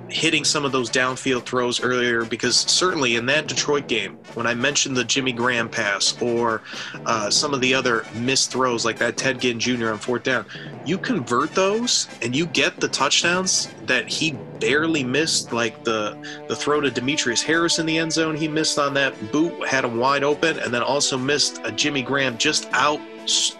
hitting 0.08 0.44
some 0.44 0.64
of 0.64 0.72
those 0.72 0.90
downfield 0.90 1.44
throws 1.44 1.80
earlier 1.80 2.24
because 2.24 2.56
certainly 2.56 3.16
in 3.16 3.26
that 3.26 3.46
Detroit 3.46 3.88
game, 3.88 4.18
when 4.34 4.46
I 4.46 4.54
mentioned 4.54 4.96
the 4.96 5.04
Jimmy 5.04 5.32
Graham 5.32 5.68
pass 5.68 6.20
or 6.20 6.62
uh, 7.06 7.30
some 7.30 7.52
of 7.54 7.60
the 7.60 7.74
other 7.74 8.04
missed 8.14 8.52
throws 8.52 8.84
like 8.84 8.98
that 8.98 9.16
Ted 9.16 9.40
Ginn 9.40 9.58
Jr. 9.58 9.90
on 9.90 9.98
fourth 9.98 10.22
down, 10.22 10.46
you 10.84 10.98
convert 10.98 11.54
those 11.54 12.08
and 12.22 12.34
you 12.34 12.46
get 12.46 12.78
the 12.80 12.88
touchdowns 12.88 13.68
that 13.86 14.08
he 14.08 14.32
barely 14.60 15.04
missed, 15.04 15.52
like 15.52 15.84
the 15.84 16.16
the 16.48 16.56
throw 16.56 16.80
to 16.80 16.90
Demetrius 16.90 17.42
Harris 17.42 17.78
in 17.78 17.86
the 17.86 17.98
end 17.98 18.12
zone. 18.12 18.36
He 18.36 18.48
missed 18.48 18.78
on 18.78 18.94
that 18.94 19.14
boot, 19.32 19.66
had 19.66 19.84
him 19.84 19.98
wide 19.98 20.24
open, 20.24 20.58
and 20.58 20.72
then 20.72 20.82
also 20.82 21.18
missed 21.18 21.60
a 21.64 21.72
Jimmy 21.72 22.02
Graham 22.02 22.38
just 22.38 22.68
out 22.72 23.00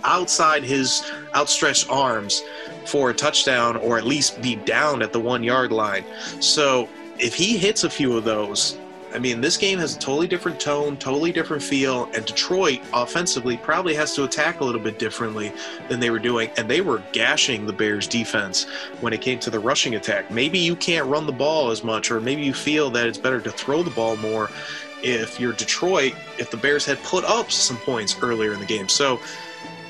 outside 0.05 0.63
his 0.63 1.11
outstretched 1.35 1.91
arms 1.91 2.43
for 2.85 3.11
a 3.11 3.15
touchdown 3.15 3.77
or 3.77 3.99
at 3.99 4.05
least 4.05 4.41
be 4.41 4.57
down 4.57 5.03
at 5.03 5.13
the 5.13 5.21
one 5.21 5.43
yard 5.43 5.73
line. 5.73 6.05
So 6.41 6.89
if 7.19 7.35
he 7.35 7.57
hits 7.57 7.85
a 7.85 7.91
few 7.91 8.17
of 8.17 8.25
those, 8.25 8.79
I 9.15 9.19
mean, 9.19 9.41
this 9.41 9.57
game 9.57 9.79
has 9.79 9.97
a 9.97 9.99
totally 9.99 10.27
different 10.27 10.61
tone, 10.61 10.97
totally 10.99 11.33
different 11.33 11.63
feel, 11.63 12.05
and 12.15 12.25
Detroit 12.27 12.81
offensively 12.93 13.57
probably 13.57 13.95
has 13.95 14.15
to 14.17 14.25
attack 14.25 14.61
a 14.61 14.65
little 14.65 14.81
bit 14.81 14.99
differently 14.99 15.53
than 15.89 16.01
they 16.01 16.11
were 16.11 16.19
doing. 16.19 16.51
And 16.59 16.69
they 16.69 16.83
were 16.83 17.03
gashing 17.13 17.67
the 17.67 17.73
Bears 17.73 18.07
defense 18.07 18.65
when 19.01 19.13
it 19.13 19.23
came 19.23 19.39
to 19.39 19.49
the 19.49 19.59
rushing 19.59 19.95
attack. 19.95 20.31
Maybe 20.31 20.59
you 20.59 20.77
can't 20.77 21.07
run 21.07 21.25
the 21.25 21.33
ball 21.33 21.71
as 21.71 21.83
much, 21.83 22.11
or 22.11 22.21
maybe 22.21 22.43
you 22.43 22.53
feel 22.53 22.91
that 22.91 23.07
it's 23.07 23.17
better 23.17 23.41
to 23.41 23.51
throw 23.51 23.83
the 23.83 23.91
ball 23.91 24.17
more 24.17 24.51
if 25.03 25.41
you're 25.41 25.53
Detroit, 25.53 26.15
if 26.39 26.51
the 26.51 26.57
Bears 26.57 26.85
had 26.85 27.03
put 27.03 27.25
up 27.25 27.51
some 27.51 27.77
points 27.79 28.17
earlier 28.23 28.53
in 28.53 28.61
the 28.61 28.67
game. 28.67 28.89
So 28.89 29.21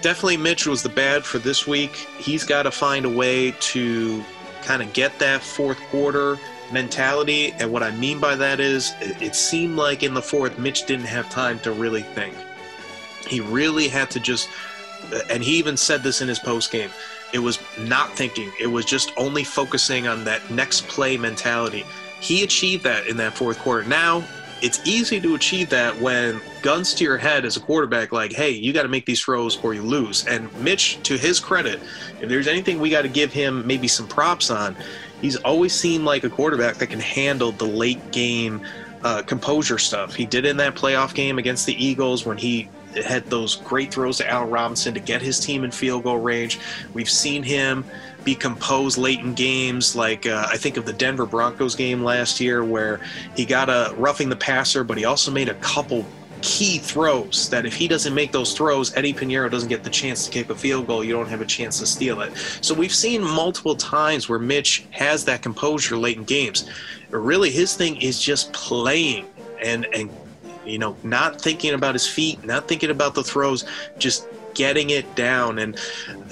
definitely 0.02 0.36
Mitch 0.36 0.66
was 0.66 0.82
the 0.82 0.88
bad 0.88 1.24
for 1.24 1.38
this 1.38 1.66
week. 1.66 1.94
He's 2.18 2.44
got 2.44 2.64
to 2.64 2.70
find 2.70 3.04
a 3.04 3.10
way 3.10 3.52
to 3.52 4.24
kind 4.62 4.82
of 4.82 4.92
get 4.92 5.18
that 5.18 5.42
fourth 5.42 5.80
quarter 5.90 6.38
mentality. 6.72 7.52
And 7.52 7.72
what 7.72 7.82
I 7.82 7.90
mean 7.92 8.18
by 8.18 8.34
that 8.36 8.60
is, 8.60 8.92
it, 9.00 9.34
seemed 9.34 9.76
like 9.76 10.02
in 10.02 10.14
the 10.14 10.22
fourth, 10.22 10.58
Mitch 10.58 10.86
didn't 10.86 11.06
have 11.06 11.30
time 11.30 11.58
to 11.60 11.72
really 11.72 12.02
think. 12.02 12.34
He 13.26 13.40
really 13.40 13.88
had 13.88 14.10
to 14.12 14.20
just, 14.20 14.48
uh, 15.12 15.20
and 15.30 15.42
he 15.42 15.58
even 15.58 15.76
said 15.76 16.02
this 16.02 16.20
in 16.20 16.28
his 16.28 16.38
post 16.38 16.70
game. 16.70 16.90
It 17.32 17.38
was 17.40 17.58
not 17.78 18.16
thinking. 18.16 18.52
It 18.60 18.68
was 18.68 18.84
just 18.84 19.12
only 19.16 19.44
focusing 19.44 20.06
on 20.06 20.24
that 20.24 20.48
next 20.50 20.86
play 20.88 21.16
mentality. 21.16 21.84
He 22.20 22.42
achieved 22.42 22.84
that 22.84 23.06
in 23.06 23.16
that 23.18 23.34
fourth 23.34 23.58
quarter. 23.58 23.86
Now 23.88 24.24
it's 24.62 24.86
easy 24.86 25.20
to 25.20 25.34
achieve 25.34 25.68
that 25.70 25.98
when 26.00 26.40
guns 26.62 26.94
to 26.94 27.04
your 27.04 27.18
head 27.18 27.44
as 27.44 27.56
a 27.56 27.60
quarterback, 27.60 28.12
like, 28.12 28.32
hey, 28.32 28.50
you 28.50 28.72
got 28.72 28.82
to 28.82 28.88
make 28.88 29.04
these 29.04 29.20
throws 29.20 29.62
or 29.62 29.74
you 29.74 29.82
lose. 29.82 30.26
And 30.26 30.52
Mitch, 30.62 31.02
to 31.04 31.16
his 31.16 31.38
credit, 31.40 31.80
if 32.20 32.28
there's 32.28 32.48
anything 32.48 32.80
we 32.80 32.90
got 32.90 33.02
to 33.02 33.08
give 33.08 33.32
him 33.32 33.66
maybe 33.66 33.88
some 33.88 34.08
props 34.08 34.50
on, 34.50 34.76
he's 35.20 35.36
always 35.36 35.72
seemed 35.72 36.04
like 36.04 36.24
a 36.24 36.30
quarterback 36.30 36.76
that 36.76 36.88
can 36.88 37.00
handle 37.00 37.52
the 37.52 37.66
late 37.66 38.10
game 38.12 38.64
uh, 39.04 39.22
composure 39.22 39.78
stuff. 39.78 40.14
He 40.14 40.24
did 40.24 40.46
in 40.46 40.56
that 40.56 40.74
playoff 40.74 41.14
game 41.14 41.38
against 41.38 41.66
the 41.66 41.84
Eagles 41.84 42.24
when 42.24 42.38
he 42.38 42.68
had 43.04 43.26
those 43.26 43.56
great 43.56 43.92
throws 43.92 44.16
to 44.18 44.28
Al 44.28 44.46
Robinson 44.46 44.94
to 44.94 45.00
get 45.00 45.20
his 45.20 45.38
team 45.38 45.64
in 45.64 45.70
field 45.70 46.04
goal 46.04 46.18
range. 46.18 46.58
We've 46.94 47.10
seen 47.10 47.42
him 47.42 47.84
be 48.26 48.34
composed 48.34 48.98
late 48.98 49.20
in 49.20 49.32
games, 49.34 49.94
like 49.94 50.26
uh, 50.26 50.48
I 50.50 50.56
think 50.56 50.76
of 50.76 50.84
the 50.84 50.92
Denver 50.92 51.24
Broncos 51.24 51.76
game 51.76 52.02
last 52.02 52.40
year, 52.40 52.64
where 52.64 53.00
he 53.36 53.46
got 53.46 53.70
a 53.70 53.94
roughing 53.96 54.28
the 54.28 54.36
passer, 54.36 54.82
but 54.82 54.98
he 54.98 55.04
also 55.04 55.30
made 55.30 55.48
a 55.48 55.54
couple 55.54 56.04
key 56.42 56.78
throws 56.78 57.48
that 57.50 57.64
if 57.64 57.72
he 57.72 57.86
doesn't 57.86 58.12
make 58.14 58.32
those 58.32 58.52
throws, 58.52 58.94
Eddie 58.96 59.14
Piñeiro 59.14 59.48
doesn't 59.48 59.68
get 59.68 59.84
the 59.84 59.90
chance 59.90 60.26
to 60.26 60.30
kick 60.30 60.50
a 60.50 60.56
field 60.56 60.88
goal. 60.88 61.04
You 61.04 61.12
don't 61.12 61.28
have 61.28 61.40
a 61.40 61.46
chance 61.46 61.78
to 61.78 61.86
steal 61.86 62.20
it. 62.20 62.36
So 62.60 62.74
we've 62.74 62.94
seen 62.94 63.22
multiple 63.22 63.76
times 63.76 64.28
where 64.28 64.40
Mitch 64.40 64.84
has 64.90 65.24
that 65.26 65.40
composure 65.40 65.96
late 65.96 66.16
in 66.16 66.24
games. 66.24 66.68
Really, 67.10 67.50
his 67.50 67.76
thing 67.76 68.02
is 68.02 68.20
just 68.20 68.52
playing 68.52 69.26
and 69.62 69.86
and 69.94 70.10
you 70.66 70.78
know 70.78 70.96
not 71.04 71.40
thinking 71.40 71.74
about 71.74 71.94
his 71.94 72.08
feet, 72.08 72.44
not 72.44 72.66
thinking 72.66 72.90
about 72.90 73.14
the 73.14 73.22
throws, 73.22 73.64
just 73.98 74.26
getting 74.56 74.90
it 74.90 75.14
down. 75.14 75.60
And 75.60 75.78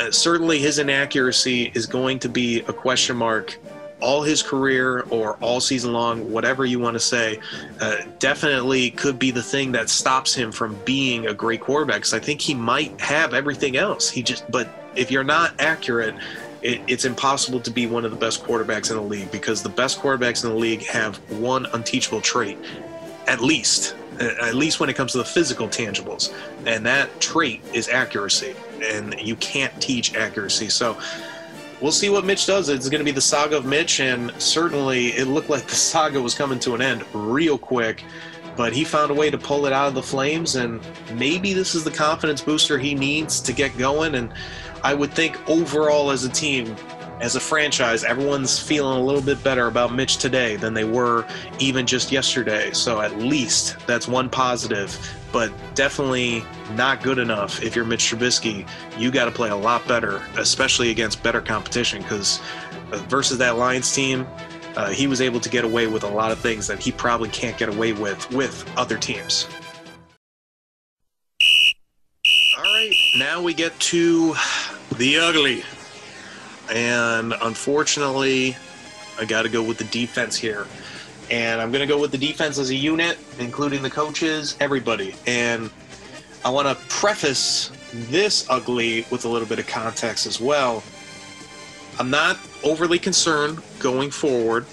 uh, 0.01 0.11
certainly 0.11 0.59
his 0.59 0.81
inaccuracy 0.81 1.71
is 1.75 1.87
going 1.87 2.19
to 2.21 2.29
be 2.29 2.61
a 2.63 2.73
question 2.73 3.17
mark 3.17 3.57
all 4.01 4.23
his 4.23 4.43
career 4.43 5.01
or 5.09 5.37
all 5.37 5.61
season 5.61 5.95
long, 5.95 6.31
whatever 6.31 6.67
you 6.67 6.79
want 6.79 6.95
to 6.95 7.01
say, 7.01 7.41
uh, 7.81 7.97
definitely 8.19 8.91
could 8.91 9.19
be 9.19 9.31
the 9.31 9.43
thing 9.43 9.73
that 9.73 9.89
stops 9.89 10.35
him 10.35 10.53
from 10.53 10.79
being 10.85 11.27
a 11.27 11.33
great 11.33 11.63
quarterback. 11.63 11.97
Because 11.97 12.13
I 12.13 12.19
think 12.19 12.43
he 12.43 12.53
might 12.53 13.01
have 13.01 13.33
everything 13.33 13.79
else. 13.79 14.11
He 14.11 14.23
just, 14.23 14.51
but 14.51 14.69
if 14.95 15.11
you're 15.11 15.25
not 15.25 15.59
accurate, 15.59 16.15
it, 16.61 16.83
it's 16.87 17.07
impossible 17.07 17.61
to 17.61 17.71
be 17.71 17.87
one 17.87 18.05
of 18.05 18.11
the 18.11 18.17
best 18.17 18.45
quarterbacks 18.45 18.91
in 18.91 18.97
the 18.97 19.03
league 19.03 19.31
because 19.31 19.63
the 19.63 19.71
best 19.71 20.01
quarterbacks 20.01 20.45
in 20.45 20.51
the 20.51 20.57
league 20.57 20.83
have 20.85 21.17
one 21.41 21.67
unteachable 21.73 22.21
trait 22.21 22.59
at 23.27 23.41
least, 23.41 23.97
uh, 24.21 24.31
at 24.43 24.55
least 24.55 24.81
when 24.81 24.89
it 24.89 24.95
comes 24.95 25.13
to 25.13 25.19
the 25.19 25.25
physical 25.25 25.69
tangibles. 25.69 26.33
And 26.67 26.85
that 26.87 27.21
trait 27.21 27.63
is 27.73 27.89
accuracy, 27.89 28.55
and 28.83 29.15
you 29.21 29.37
can't 29.37 29.79
teach 29.81 30.15
accuracy. 30.15 30.69
So 30.69 30.99
we'll 31.81 31.93
see 31.93 32.11
what 32.11 32.25
Mitch 32.25 32.47
does. 32.47 32.69
It's 32.69 32.89
going 32.89 33.01
to 33.01 33.05
be 33.05 33.13
the 33.13 33.21
saga 33.21 33.57
of 33.57 33.67
Mitch, 33.67 34.01
and 34.01 34.33
certainly 34.41 35.09
it 35.09 35.27
looked 35.27 35.51
like 35.51 35.67
the 35.67 35.75
saga 35.75 36.21
was 36.21 36.35
coming 36.35 36.59
to 36.61 36.75
an 36.75 36.83
end 36.83 37.05
real 37.13 37.59
quick. 37.59 38.05
But 38.57 38.73
he 38.73 38.85
found 38.85 39.11
a 39.11 39.15
way 39.15 39.31
to 39.31 39.39
pull 39.39 39.67
it 39.67 39.73
out 39.73 39.89
of 39.89 39.95
the 39.95 40.03
flames, 40.03 40.55
and 40.55 40.81
maybe 41.15 41.55
this 41.55 41.75
is 41.75 41.83
the 41.83 41.91
confidence 41.91 42.41
booster 42.41 42.79
he 42.79 42.95
needs 42.95 43.41
to 43.41 43.53
get 43.53 43.77
going. 43.77 44.15
And 44.15 44.33
I 44.85 44.95
would 44.95 45.13
think 45.13 45.37
overall, 45.49 46.13
as 46.13 46.25
a 46.25 46.29
team, 46.29 46.77
as 47.25 47.37
a 47.37 47.41
franchise, 47.41 48.05
everyone's 48.05 48.59
feeling 48.59 49.01
a 49.01 49.03
little 49.03 49.23
bit 49.23 49.43
better 49.43 49.67
about 49.67 49.95
Mitch 49.95 50.19
today 50.19 50.57
than 50.57 50.75
they 50.75 50.85
were 50.85 51.27
even 51.59 51.87
just 51.87 52.13
yesterday. 52.13 52.71
So 52.73 53.01
at 53.01 53.17
least 53.17 53.79
that's 53.87 54.07
one 54.07 54.29
positive, 54.29 54.95
but 55.33 55.51
definitely 55.75 56.45
not 56.75 57.03
good 57.03 57.19
enough 57.19 57.63
if 57.63 57.75
you're 57.75 57.87
Mitch 57.87 58.11
Trubisky. 58.11 58.69
You 58.99 59.11
got 59.11 59.25
to 59.25 59.31
play 59.31 59.49
a 59.49 59.57
lot 59.57 59.89
better, 59.89 60.23
especially 60.37 60.91
against 60.91 61.23
better 61.23 61.41
competition, 61.41 62.03
because 62.03 62.43
uh, 62.93 62.99
versus 63.09 63.39
that 63.39 63.57
Lions 63.57 63.91
team, 63.91 64.27
uh, 64.77 64.91
he 64.91 65.07
was 65.07 65.23
able 65.23 65.41
to 65.41 65.49
get 65.49 65.65
away 65.65 65.87
with 65.87 66.05
a 66.05 66.09
lot 66.11 66.31
of 66.31 66.39
things 66.39 66.67
that 66.67 66.79
he 66.79 66.93
probably 66.93 67.31
can't 67.31 67.57
get 67.57 67.71
away 67.71 67.95
with 67.95 68.31
with 68.33 68.71
other 68.77 68.99
teams. 68.99 69.49
All 72.59 72.65
right, 72.65 72.93
now 73.17 73.41
we 73.41 73.55
get 73.55 73.79
to 73.81 74.35
the 74.99 75.17
ugly. 75.17 75.63
And 76.73 77.35
unfortunately, 77.43 78.57
I 79.19 79.25
got 79.25 79.43
to 79.43 79.49
go 79.49 79.63
with 79.63 79.79
the 79.79 79.85
defense 79.85 80.37
here. 80.37 80.67
And 81.31 81.61
I'm 81.61 81.71
going 81.71 81.87
to 81.87 81.93
go 81.93 82.01
with 82.01 82.11
the 82.11 82.19
defense 82.19 82.59
as 82.59 82.71
a 82.71 82.75
unit, 82.75 83.19
including 83.39 83.83
the 83.83 83.91
coaches, 83.91 84.57
everybody. 84.61 85.15
And 85.27 85.71
I 86.45 86.51
want 86.51 86.69
to 86.69 86.75
preface 86.89 87.71
this 87.93 88.49
ugly 88.51 89.07
with 89.11 89.25
a 89.25 89.29
little 89.29 89.49
bit 89.49 89.59
of 89.59 89.67
context 89.67 90.27
as 90.27 90.41
well. 90.41 90.83
I'm 91.99 92.11
not 92.11 92.39
overly 92.63 92.99
concerned 92.99 93.63
going 93.79 94.11
forward. 94.11 94.67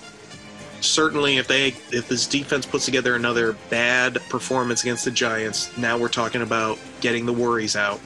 Certainly, 0.82 1.38
if 1.38 1.48
they 1.48 1.68
if 1.92 2.08
this 2.10 2.26
defense 2.26 2.66
puts 2.66 2.86
together 2.86 3.16
another 3.16 3.56
bad 3.70 4.16
performance 4.30 4.82
against 4.82 5.06
the 5.06 5.12
Giants, 5.12 5.76
now 5.78 5.98
we're 5.98 6.10
talking 6.10 6.42
about 6.42 6.80
getting 7.00 7.28
the 7.28 7.34
worries 7.34 7.76
out. 7.76 8.00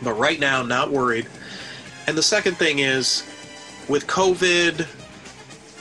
But 0.00 0.12
right 0.12 0.38
now, 0.38 0.62
not 0.62 0.92
worried. 0.92 1.26
And 2.10 2.18
the 2.18 2.24
second 2.24 2.56
thing 2.56 2.80
is, 2.80 3.22
with 3.88 4.08
COVID 4.08 4.84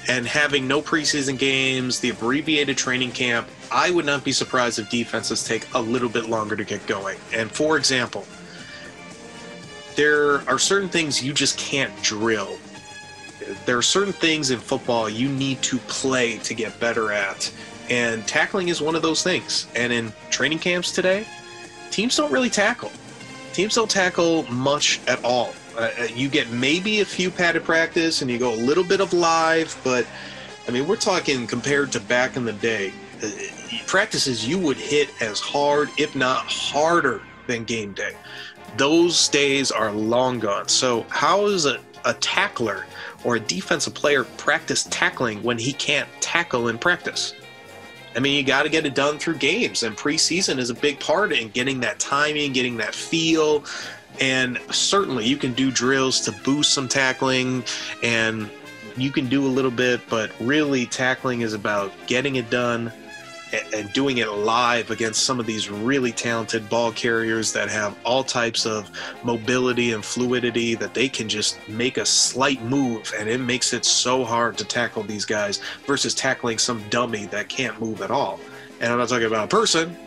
and 0.08 0.28
having 0.28 0.68
no 0.68 0.80
preseason 0.80 1.40
games, 1.40 2.00
the 2.00 2.12
abbreviated 2.12 2.78
training 2.78 3.14
camp, 3.14 3.48
I 3.72 3.90
would 3.90 4.06
not 4.06 4.24
be 4.24 4.32
surprised 4.32 4.78
if 4.78 4.92
defenses 4.92 5.44
take 5.44 5.66
a 5.74 5.82
little 5.82 6.08
bit 6.08 6.30
longer 6.30 6.56
to 6.56 6.64
get 6.64 6.86
going. 6.86 7.18
And 7.34 7.50
for 7.50 7.78
example, 7.78 8.28
there 9.96 10.48
are 10.48 10.60
certain 10.60 10.88
things 10.88 11.24
you 11.24 11.34
just 11.34 11.58
can't 11.58 12.00
drill. 12.04 12.60
There 13.66 13.80
are 13.80 13.82
certain 13.82 14.14
things 14.14 14.52
in 14.52 14.60
football 14.60 15.10
you 15.10 15.30
need 15.30 15.64
to 15.64 15.80
play 15.88 16.38
to 16.38 16.54
get 16.54 16.80
better 16.80 17.12
at. 17.12 17.52
And 17.90 18.28
tackling 18.28 18.68
is 18.68 18.82
one 18.82 18.96
of 18.96 19.02
those 19.02 19.24
things. 19.24 19.66
And 19.76 19.92
in 19.92 20.14
training 20.30 20.60
camps 20.60 20.92
today, 20.92 21.26
teams 21.90 22.16
don't 22.16 22.32
really 22.32 22.52
tackle. 22.52 22.92
Teams 23.52 23.74
don't 23.74 23.90
tackle 23.90 24.44
much 24.44 25.00
at 25.08 25.26
all. 25.26 25.56
Uh, 25.80 25.90
uh, 25.98 26.04
you 26.14 26.28
get 26.28 26.50
maybe 26.50 27.00
a 27.00 27.06
few 27.06 27.32
padded 27.32 27.64
practice 27.64 28.22
and 28.22 28.30
you 28.30 28.38
go 28.38 28.54
a 28.54 28.62
little 28.70 28.84
bit 28.84 29.00
of 29.00 29.14
live, 29.14 29.80
but 29.82 30.06
I 30.68 30.72
mean, 30.72 30.86
we're 30.86 30.98
talking 30.98 31.48
compared 31.48 31.94
to 31.94 32.02
back 32.02 32.36
in 32.36 32.44
the 32.44 32.52
day, 32.52 32.92
uh, 33.24 33.30
practices 33.88 34.46
you 34.46 34.60
would 34.60 34.76
hit 34.76 35.10
as 35.22 35.40
hard, 35.40 35.90
if 35.98 36.18
not 36.18 36.46
harder, 36.48 37.22
than 37.48 37.64
game 37.64 37.94
day. 37.94 38.12
Those 38.76 39.30
days 39.30 39.72
are 39.72 39.94
long 39.94 40.40
gone. 40.40 40.68
So, 40.68 41.06
how 41.08 41.46
is 41.46 41.66
a, 41.66 41.80
a 42.04 42.14
tackler 42.16 42.86
or 43.24 43.38
a 43.38 43.40
defensive 43.40 43.94
player 43.94 44.26
practice 44.26 44.86
tackling 44.90 45.42
when 45.44 45.58
he 45.58 45.72
can't 45.72 46.10
tackle 46.20 46.68
in 46.68 46.78
practice? 46.78 47.34
I 48.18 48.20
mean, 48.20 48.36
you 48.36 48.44
got 48.44 48.64
to 48.64 48.70
get 48.70 48.86
it 48.86 48.96
done 48.96 49.18
through 49.18 49.36
games, 49.36 49.84
and 49.84 49.96
preseason 49.96 50.58
is 50.58 50.70
a 50.70 50.74
big 50.74 51.00
part 51.00 51.32
in 51.32 51.50
getting 51.50 51.80
that 51.80 52.00
timing, 52.00 52.52
getting 52.52 52.76
that 52.78 52.94
feel. 52.94 53.64
And 54.20 54.60
certainly, 54.72 55.26
you 55.26 55.38
can 55.38 55.54
do 55.54 55.72
drills 55.72 56.20
to 56.22 56.32
boost 56.32 56.74
some 56.74 56.88
tackling, 56.88 57.64
and 58.04 58.50
you 58.98 59.12
can 59.12 59.30
do 59.30 59.46
a 59.46 59.48
little 59.48 59.72
bit, 59.72 60.02
but 60.10 60.32
really, 60.40 60.86
tackling 60.86 61.42
is 61.42 61.54
about 61.54 61.92
getting 62.08 62.36
it 62.36 62.50
done 62.50 62.92
and 63.74 63.92
doing 63.94 64.20
it 64.20 64.30
live 64.30 64.92
against 64.92 65.24
some 65.24 65.40
of 65.40 65.46
these 65.46 65.70
really 65.70 66.12
talented 66.12 66.70
ball 66.70 66.92
carriers 66.92 67.52
that 67.54 67.70
have 67.70 67.98
all 68.04 68.24
types 68.24 68.66
of 68.66 68.90
mobility 69.24 69.94
and 69.94 70.06
fluidity 70.06 70.76
that 70.76 70.94
they 70.94 71.10
can 71.10 71.28
just 71.28 71.58
make 71.68 71.98
a 71.98 72.06
slight 72.06 72.62
move 72.64 73.12
and 73.18 73.28
it 73.28 73.40
makes 73.40 73.74
it 73.74 73.86
so 73.86 74.24
hard 74.24 74.58
to 74.58 74.64
tackle 74.64 75.04
these 75.04 75.26
guys 75.26 75.62
versus 75.88 76.14
tackling 76.14 76.58
some 76.58 76.84
dummy 76.90 77.26
that 77.28 77.50
can't 77.50 77.80
move 77.82 78.02
at 78.02 78.12
all. 78.12 78.40
And 78.82 78.92
I'm 78.92 79.00
not 79.00 79.10
talking 79.10 79.26
about 79.26 79.46
a 79.46 79.48
person, 79.48 79.98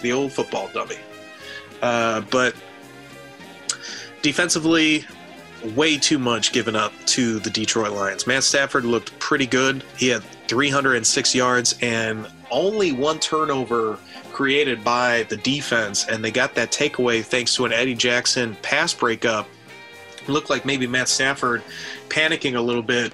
the 0.00 0.12
old 0.12 0.32
football 0.32 0.70
dummy. 0.72 0.98
Uh, 1.82 2.22
but 2.30 2.54
defensively, 4.26 5.04
way 5.76 5.96
too 5.96 6.18
much 6.18 6.50
given 6.50 6.74
up 6.74 6.92
to 7.06 7.38
the 7.38 7.48
Detroit 7.48 7.92
Lions. 7.92 8.26
Matt 8.26 8.42
Stafford 8.42 8.84
looked 8.84 9.16
pretty 9.20 9.46
good. 9.46 9.84
He 9.96 10.08
had 10.08 10.24
306 10.48 11.32
yards 11.32 11.78
and 11.80 12.26
only 12.50 12.90
one 12.90 13.20
turnover 13.20 14.00
created 14.32 14.82
by 14.82 15.22
the 15.28 15.36
defense, 15.36 16.08
and 16.08 16.24
they 16.24 16.32
got 16.32 16.56
that 16.56 16.72
takeaway 16.72 17.22
thanks 17.22 17.54
to 17.54 17.66
an 17.66 17.72
Eddie 17.72 17.94
Jackson 17.94 18.56
pass 18.62 18.92
breakup. 18.92 19.46
It 20.20 20.28
looked 20.28 20.50
like 20.50 20.64
maybe 20.64 20.88
Matt 20.88 21.08
Stafford 21.08 21.62
panicking 22.08 22.56
a 22.56 22.60
little 22.60 22.82
bit. 22.82 23.12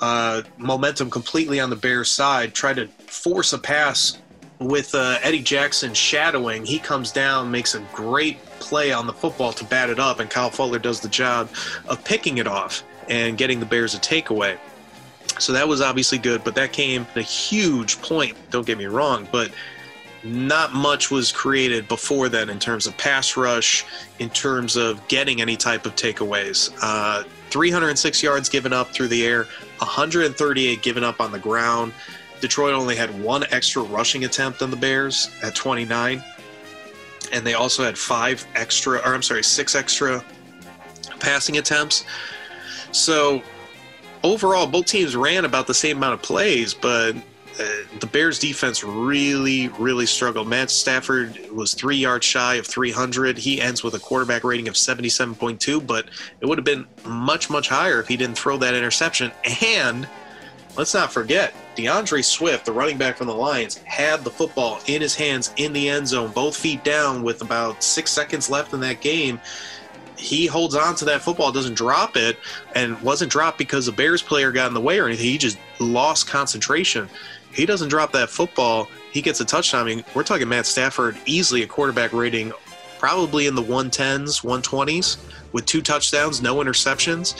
Uh, 0.00 0.42
momentum 0.56 1.10
completely 1.10 1.58
on 1.58 1.68
the 1.68 1.74
Bears' 1.76 2.12
side, 2.12 2.54
tried 2.54 2.76
to 2.76 2.86
force 3.08 3.52
a 3.52 3.58
pass 3.58 4.18
with 4.60 4.94
uh, 4.94 5.18
Eddie 5.20 5.42
Jackson 5.42 5.94
shadowing. 5.94 6.64
He 6.64 6.78
comes 6.78 7.10
down, 7.10 7.50
makes 7.50 7.74
a 7.74 7.80
great 7.92 8.38
play 8.64 8.92
on 8.92 9.06
the 9.06 9.12
football 9.12 9.52
to 9.52 9.64
bat 9.64 9.90
it 9.90 9.98
up, 9.98 10.20
and 10.20 10.30
Kyle 10.30 10.50
Fuller 10.50 10.78
does 10.78 11.00
the 11.00 11.08
job 11.08 11.48
of 11.88 12.02
picking 12.04 12.38
it 12.38 12.46
off 12.46 12.82
and 13.08 13.36
getting 13.36 13.60
the 13.60 13.66
Bears 13.66 13.94
a 13.94 13.98
takeaway. 13.98 14.56
So 15.38 15.52
that 15.52 15.68
was 15.68 15.80
obviously 15.80 16.18
good, 16.18 16.42
but 16.44 16.54
that 16.54 16.72
came 16.72 17.06
a 17.16 17.20
huge 17.20 18.00
point, 18.00 18.36
don't 18.50 18.66
get 18.66 18.78
me 18.78 18.86
wrong, 18.86 19.28
but 19.30 19.50
not 20.22 20.72
much 20.72 21.10
was 21.10 21.30
created 21.30 21.86
before 21.88 22.28
then 22.28 22.48
in 22.48 22.58
terms 22.58 22.86
of 22.86 22.96
pass 22.96 23.36
rush, 23.36 23.84
in 24.18 24.30
terms 24.30 24.76
of 24.76 25.06
getting 25.08 25.42
any 25.42 25.56
type 25.56 25.84
of 25.84 25.94
takeaways. 25.96 26.72
Uh, 26.80 27.24
306 27.50 28.22
yards 28.22 28.48
given 28.48 28.72
up 28.72 28.88
through 28.88 29.08
the 29.08 29.26
air, 29.26 29.46
138 29.78 30.82
given 30.82 31.04
up 31.04 31.20
on 31.20 31.30
the 31.30 31.38
ground. 31.38 31.92
Detroit 32.40 32.74
only 32.74 32.96
had 32.96 33.22
one 33.22 33.44
extra 33.50 33.82
rushing 33.82 34.24
attempt 34.24 34.60
than 34.60 34.70
the 34.70 34.76
Bears 34.76 35.30
at 35.42 35.54
29. 35.54 36.22
And 37.34 37.46
they 37.46 37.54
also 37.54 37.84
had 37.84 37.98
five 37.98 38.46
extra, 38.54 38.98
or 39.00 39.14
I'm 39.14 39.22
sorry, 39.22 39.42
six 39.42 39.74
extra 39.74 40.24
passing 41.18 41.58
attempts. 41.58 42.04
So 42.92 43.42
overall, 44.22 44.66
both 44.66 44.86
teams 44.86 45.16
ran 45.16 45.44
about 45.44 45.66
the 45.66 45.74
same 45.74 45.96
amount 45.96 46.14
of 46.14 46.22
plays, 46.22 46.72
but 46.74 47.16
uh, 47.60 47.64
the 48.00 48.06
Bears 48.06 48.38
defense 48.38 48.82
really, 48.82 49.68
really 49.68 50.06
struggled. 50.06 50.48
Matt 50.48 50.70
Stafford 50.70 51.38
was 51.50 51.74
three 51.74 51.96
yards 51.96 52.24
shy 52.24 52.54
of 52.54 52.66
300. 52.66 53.38
He 53.38 53.60
ends 53.60 53.84
with 53.84 53.94
a 53.94 53.98
quarterback 53.98 54.44
rating 54.44 54.66
of 54.66 54.74
77.2, 54.74 55.86
but 55.86 56.06
it 56.40 56.46
would 56.46 56.58
have 56.58 56.64
been 56.64 56.86
much, 57.04 57.50
much 57.50 57.68
higher 57.68 58.00
if 58.00 58.08
he 58.08 58.16
didn't 58.16 58.36
throw 58.36 58.56
that 58.58 58.74
interception. 58.74 59.32
And 59.62 60.08
let's 60.76 60.94
not 60.94 61.12
forget, 61.12 61.54
D'Andre 61.76 62.22
Swift, 62.22 62.64
the 62.64 62.72
running 62.72 62.98
back 62.98 63.16
from 63.16 63.26
the 63.26 63.34
Lions, 63.34 63.78
had 63.78 64.24
the 64.24 64.30
football 64.30 64.80
in 64.86 65.00
his 65.02 65.14
hands 65.14 65.52
in 65.56 65.72
the 65.72 65.88
end 65.88 66.08
zone, 66.08 66.30
both 66.32 66.56
feet 66.56 66.84
down, 66.84 67.22
with 67.22 67.42
about 67.42 67.82
six 67.82 68.10
seconds 68.10 68.48
left 68.48 68.72
in 68.72 68.80
that 68.80 69.00
game 69.00 69.40
he 70.16 70.46
holds 70.46 70.74
on 70.74 70.94
to 70.96 71.04
that 71.04 71.22
football, 71.22 71.52
doesn't 71.52 71.74
drop 71.74 72.16
it, 72.16 72.38
and 72.74 73.00
wasn't 73.02 73.30
dropped 73.30 73.58
because 73.58 73.88
a 73.88 73.92
Bears 73.92 74.22
player 74.22 74.52
got 74.52 74.68
in 74.68 74.74
the 74.74 74.80
way 74.80 74.98
or 74.98 75.06
anything. 75.06 75.26
He 75.26 75.38
just 75.38 75.58
lost 75.78 76.26
concentration. 76.26 77.08
He 77.52 77.66
doesn't 77.66 77.88
drop 77.88 78.12
that 78.12 78.30
football. 78.30 78.88
He 79.12 79.22
gets 79.22 79.40
a 79.40 79.44
touchdown. 79.44 79.82
I 79.82 79.94
mean, 79.94 80.04
we're 80.14 80.22
talking 80.22 80.48
Matt 80.48 80.66
Stafford, 80.66 81.16
easily 81.26 81.62
a 81.62 81.66
quarterback 81.66 82.12
rating, 82.12 82.52
probably 82.98 83.46
in 83.46 83.54
the 83.54 83.62
110s, 83.62 84.42
120s, 84.42 85.18
with 85.52 85.66
two 85.66 85.82
touchdowns, 85.82 86.42
no 86.42 86.56
interceptions, 86.56 87.34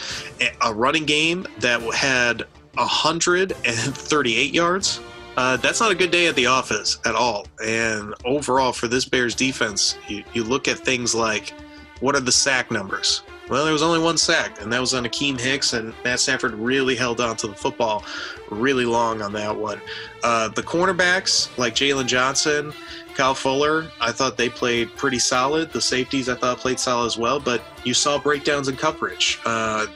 a 0.61 0.73
running 0.73 1.05
game 1.05 1.47
that 1.59 1.81
had 1.95 2.45
138 2.77 4.55
yards. 4.55 5.01
Uh, 5.37 5.57
that's 5.57 5.81
not 5.81 5.91
a 5.91 5.95
good 5.95 6.11
day 6.11 6.27
at 6.27 6.37
the 6.37 6.47
office 6.47 6.99
at 7.05 7.15
all. 7.15 7.47
And 7.65 8.15
overall, 8.25 8.73
for 8.73 8.87
this 8.87 9.05
Bears 9.05 9.35
defense, 9.35 9.99
you, 10.09 10.23
you 10.33 10.45
look 10.45 10.69
at 10.69 10.79
things 10.79 11.15
like 11.15 11.53
what 12.01 12.15
are 12.15 12.21
the 12.21 12.33
sack 12.33 12.71
numbers? 12.71 13.23
Well, 13.49 13.65
there 13.65 13.73
was 13.73 13.83
only 13.83 13.99
one 13.99 14.17
sack, 14.17 14.63
and 14.63 14.73
that 14.73 14.81
was 14.81 14.95
on 14.95 15.05
Akiem 15.05 15.39
Hicks, 15.39 15.75
and 15.75 15.93
Matt 16.03 16.21
Stafford 16.21 16.55
really 16.55 16.97
held 16.97 17.21
on 17.21 17.37
to 17.37 17.47
the 17.47 17.55
football 17.55 18.05
really 18.51 18.87
long 18.87 19.21
on 19.21 19.35
that 19.35 19.55
one. 19.55 19.81
Uh, 20.23 20.49
the 20.49 20.63
cornerbacks, 20.63 21.57
like 21.59 21.75
Jaylon 21.75 22.07
Johnson, 22.07 22.73
Kyle 23.15 23.35
Fuller, 23.35 23.87
I 24.01 24.13
thought 24.13 24.39
they 24.39 24.49
played 24.49 24.97
pretty 24.97 25.19
solid. 25.19 25.73
The 25.73 25.81
safeties, 25.81 26.31
I 26.31 26.37
thought, 26.37 26.59
played 26.59 26.81
solid 26.81 27.07
as 27.07 27.19
well, 27.19 27.39
but 27.39 27.63
you 27.85 27.93
saw 27.93 28.19
breakdowns 28.19 28.69
in 28.69 28.77
coverage. 28.77 29.39
Uh, 29.45 29.87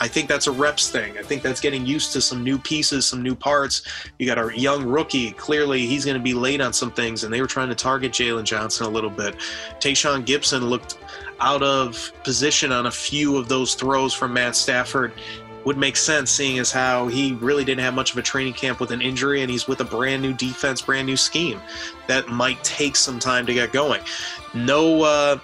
I 0.00 0.08
think 0.08 0.28
that's 0.28 0.46
a 0.46 0.52
reps 0.52 0.90
thing. 0.90 1.16
I 1.18 1.22
think 1.22 1.42
that's 1.42 1.60
getting 1.60 1.86
used 1.86 2.12
to 2.12 2.20
some 2.20 2.42
new 2.42 2.58
pieces, 2.58 3.06
some 3.06 3.22
new 3.22 3.34
parts. 3.34 3.82
You 4.18 4.26
got 4.26 4.38
our 4.38 4.52
young 4.52 4.84
rookie. 4.84 5.32
Clearly, 5.32 5.86
he's 5.86 6.04
going 6.04 6.16
to 6.16 6.22
be 6.22 6.34
late 6.34 6.60
on 6.60 6.72
some 6.72 6.90
things, 6.90 7.24
and 7.24 7.32
they 7.32 7.40
were 7.40 7.46
trying 7.46 7.68
to 7.68 7.74
target 7.74 8.12
Jaylon 8.12 8.44
Johnson 8.44 8.86
a 8.86 8.90
little 8.90 9.10
bit. 9.10 9.36
Tashaun 9.78 10.24
Gipson 10.24 10.68
looked 10.68 10.98
out 11.40 11.62
of 11.62 12.12
position 12.24 12.72
on 12.72 12.86
a 12.86 12.90
few 12.90 13.36
of 13.36 13.48
those 13.48 13.74
throws 13.74 14.12
from 14.14 14.32
Matt 14.32 14.56
Stafford. 14.56 15.12
Would 15.64 15.78
make 15.78 15.96
sense 15.96 16.30
seeing 16.30 16.58
as 16.58 16.70
how 16.70 17.08
he 17.08 17.32
really 17.34 17.64
didn't 17.64 17.82
have 17.82 17.94
much 17.94 18.12
of 18.12 18.18
a 18.18 18.22
training 18.22 18.52
camp 18.52 18.80
with 18.80 18.90
an 18.90 19.00
injury 19.00 19.40
and 19.40 19.50
he's 19.50 19.66
with 19.66 19.80
a 19.80 19.84
brand 19.84 20.20
new 20.20 20.34
defense, 20.34 20.82
brand 20.82 21.06
new 21.06 21.16
scheme. 21.16 21.58
That 22.06 22.28
might 22.28 22.62
take 22.62 22.96
some 22.96 23.18
time 23.18 23.46
to 23.46 23.54
get 23.54 23.72
going. 23.72 24.02
No 24.52 25.02
uh, 25.02 25.38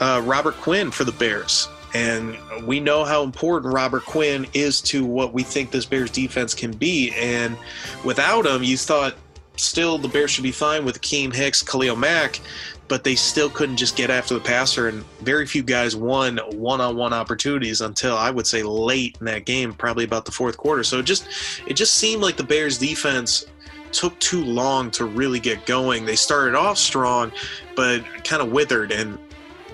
uh, 0.00 0.22
Robert 0.24 0.56
Quinn 0.56 0.90
for 0.90 1.04
the 1.04 1.12
Bears. 1.12 1.68
And 1.94 2.36
we 2.64 2.80
know 2.80 3.04
how 3.04 3.22
important 3.22 3.72
Robert 3.72 4.04
Quinn 4.04 4.46
is 4.54 4.80
to 4.82 5.04
what 5.04 5.32
we 5.32 5.42
think 5.42 5.70
this 5.70 5.84
Bears 5.84 6.10
defense 6.10 6.54
can 6.54 6.72
be. 6.72 7.12
And 7.12 7.56
without 8.04 8.46
him, 8.46 8.62
you 8.62 8.76
thought 8.76 9.14
still 9.56 9.98
the 9.98 10.08
Bears 10.08 10.30
should 10.30 10.44
be 10.44 10.52
fine 10.52 10.84
with 10.84 11.00
Akiem 11.00 11.34
Hicks, 11.34 11.62
Khalil 11.62 11.96
Mack, 11.96 12.40
but 12.88 13.04
they 13.04 13.14
still 13.14 13.50
couldn't 13.50 13.76
just 13.76 13.96
get 13.96 14.10
after 14.10 14.34
the 14.34 14.40
passer. 14.40 14.88
And 14.88 15.04
very 15.20 15.46
few 15.46 15.62
guys 15.62 15.94
won 15.94 16.38
one 16.52 16.80
on 16.80 16.96
one 16.96 17.12
opportunities 17.12 17.80
until 17.80 18.16
I 18.16 18.30
would 18.30 18.46
say 18.46 18.62
late 18.62 19.16
in 19.20 19.26
that 19.26 19.44
game, 19.44 19.72
probably 19.74 20.04
about 20.04 20.24
the 20.24 20.32
fourth 20.32 20.56
quarter. 20.56 20.82
So 20.82 20.98
it 20.98 21.06
just 21.06 21.28
it 21.66 21.74
just 21.74 21.94
seemed 21.94 22.22
like 22.22 22.36
the 22.36 22.44
Bears 22.44 22.78
defense 22.78 23.44
took 23.92 24.18
too 24.20 24.44
long 24.44 24.90
to 24.92 25.04
really 25.04 25.40
get 25.40 25.66
going. 25.66 26.04
They 26.04 26.16
started 26.16 26.54
off 26.54 26.78
strong, 26.78 27.32
but 27.76 28.04
kind 28.24 28.42
of 28.42 28.52
withered. 28.52 28.92
And 28.92 29.18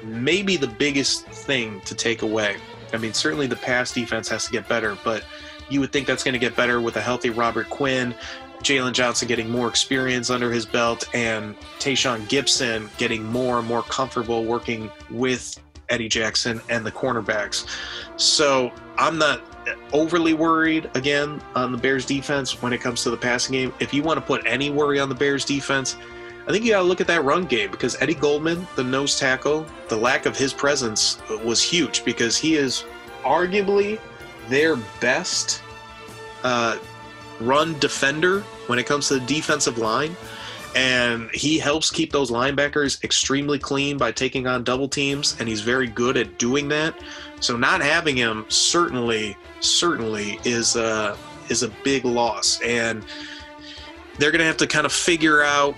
maybe 0.07 0.57
the 0.57 0.69
biggest 0.69 1.27
thing 1.27 1.81
to 1.83 1.95
take 1.95 2.23
away. 2.23 2.57
I 2.93 2.99
mean, 2.99 3.13
certainly 3.13 3.47
the 3.47 3.57
pass 3.57 3.93
defense 3.93 4.29
has 4.29 4.47
to 4.47 4.53
get 4.53 4.69
better, 4.69 4.97
but 5.05 5.25
you 5.69 5.81
would 5.81 5.93
think 5.93 6.07
that's 6.07 6.23
going 6.23 6.35
to 6.35 6.39
get 6.39 6.55
better 6.57 6.81
with 6.81 6.97
a 6.97 7.01
healthy 7.01 7.31
Robert 7.31 7.69
Quinn, 7.69 8.15
Jaylon 8.63 8.93
Johnson 8.93 9.29
getting 9.29 9.51
more 9.51 9.69
experience 9.69 10.31
under 10.31 10.51
his 10.51 10.65
belt, 10.65 11.09
and 11.15 11.57
Tashaun 11.79 12.21
Gipson 12.29 12.97
getting 12.99 13.25
more 13.25 13.59
and 13.59 13.67
more 13.67 13.83
comfortable 13.83 14.45
working 14.45 14.91
with 15.11 15.61
Eddie 15.89 16.09
Jackson 16.09 16.61
and 16.69 16.85
the 16.85 16.93
cornerbacks. 16.93 17.67
So 18.17 18.73
I'm 18.99 19.19
not 19.19 19.41
overly 19.93 20.35
worried 20.35 20.91
again 20.95 21.41
on 21.55 21.73
the 21.73 21.79
Bears 21.79 22.07
defense 22.07 22.63
when 22.63 22.73
it 22.73 22.81
comes 22.81 23.03
to 23.03 23.11
the 23.11 23.17
passing 23.17 23.53
game. 23.53 23.75
If 23.81 23.93
you 23.93 24.03
want 24.03 24.19
to 24.19 24.25
put 24.25 24.43
any 24.47 24.71
worry 24.71 24.99
on 24.99 25.09
the 25.09 25.15
Bears 25.15 25.45
defense, 25.45 25.97
I 26.47 26.53
think 26.53 26.65
you 26.65 26.71
got 26.73 26.83
to 26.83 26.87
look 26.87 27.01
at 27.01 27.09
that 27.09 27.25
run 27.25 27.45
game 27.45 27.73
because 27.73 28.01
Eddie 28.01 28.15
Goldman, 28.15 28.67
the 28.77 28.85
nose 28.85 29.19
tackle, 29.19 29.67
the 29.89 29.97
lack 29.97 30.27
of 30.27 30.37
his 30.37 30.53
presence 30.53 31.19
was 31.45 31.61
huge 31.61 32.05
because 32.05 32.37
he 32.37 32.55
is 32.55 32.85
arguably 33.25 33.99
their 34.49 34.77
best 35.01 35.61
uh, 36.45 36.79
run 37.41 37.77
defender 37.81 38.43
when 38.69 38.79
it 38.79 38.87
comes 38.87 39.09
to 39.09 39.15
the 39.15 39.27
defensive 39.27 39.79
line. 39.79 40.17
And 40.77 41.31
he 41.33 41.59
helps 41.59 41.91
keep 41.91 42.13
those 42.13 42.31
linebackers 42.31 43.03
extremely 43.03 43.59
clean 43.59 43.97
by 43.97 44.13
taking 44.13 44.47
on 44.47 44.63
double 44.63 44.89
teams, 44.89 45.35
and 45.41 45.49
he's 45.49 45.63
very 45.63 45.87
good 45.89 46.17
at 46.17 46.39
doing 46.39 46.69
that. 46.69 46.95
So 47.41 47.57
not 47.57 47.81
having 47.81 48.15
him 48.15 48.45
certainly, 48.49 49.37
certainly 49.61 50.39
is 50.45 50.77
a 50.77 51.17
is 51.49 51.63
a 51.63 51.69
big 51.83 52.05
loss, 52.05 52.61
and 52.61 53.05
they're 54.19 54.31
to 54.33 54.45
have 54.45 54.57
to 54.59 54.67
kind 54.67 54.85
of 54.85 54.93
figure 54.93 55.43
out 55.43 55.75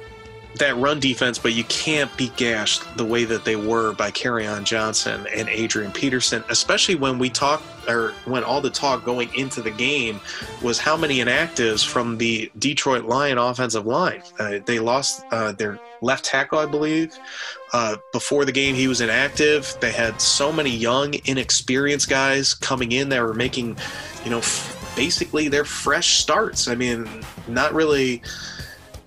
that 0.56 0.76
run 0.76 0.98
defense, 0.98 1.38
but 1.38 1.52
you 1.52 1.64
can't 1.64 2.14
be 2.16 2.30
gashed 2.36 2.82
the 2.96 3.04
way 3.04 3.24
that 3.24 3.44
they 3.44 3.56
were 3.56 3.92
by 3.92 4.12
on 4.26 4.64
Johnson 4.64 5.26
and 5.34 5.48
Adrian 5.48 5.92
Peterson, 5.92 6.42
especially 6.48 6.94
when 6.94 7.18
we 7.18 7.30
talk 7.30 7.62
or 7.88 8.12
when 8.24 8.42
all 8.42 8.60
the 8.60 8.70
talk 8.70 9.04
going 9.04 9.32
into 9.34 9.62
the 9.62 9.70
game 9.70 10.20
was 10.62 10.78
how 10.78 10.96
many 10.96 11.18
inactives 11.18 11.86
from 11.86 12.18
the 12.18 12.50
Detroit 12.58 13.04
Lion 13.04 13.38
offensive 13.38 13.86
line. 13.86 14.22
Uh, 14.38 14.58
they 14.66 14.78
lost 14.78 15.24
uh, 15.30 15.52
their 15.52 15.78
left 16.00 16.24
tackle, 16.24 16.58
I 16.58 16.66
believe. 16.66 17.16
Uh, 17.72 17.96
before 18.12 18.44
the 18.44 18.52
game, 18.52 18.74
he 18.74 18.88
was 18.88 19.00
inactive. 19.00 19.76
They 19.80 19.92
had 19.92 20.20
so 20.20 20.52
many 20.52 20.70
young, 20.70 21.14
inexperienced 21.26 22.08
guys 22.08 22.54
coming 22.54 22.92
in 22.92 23.08
that 23.10 23.22
were 23.22 23.34
making, 23.34 23.76
you 24.24 24.30
know, 24.30 24.38
f- 24.38 24.92
basically 24.96 25.48
their 25.48 25.64
fresh 25.64 26.18
starts. 26.18 26.68
I 26.68 26.74
mean, 26.74 27.08
not 27.46 27.72
really 27.74 28.22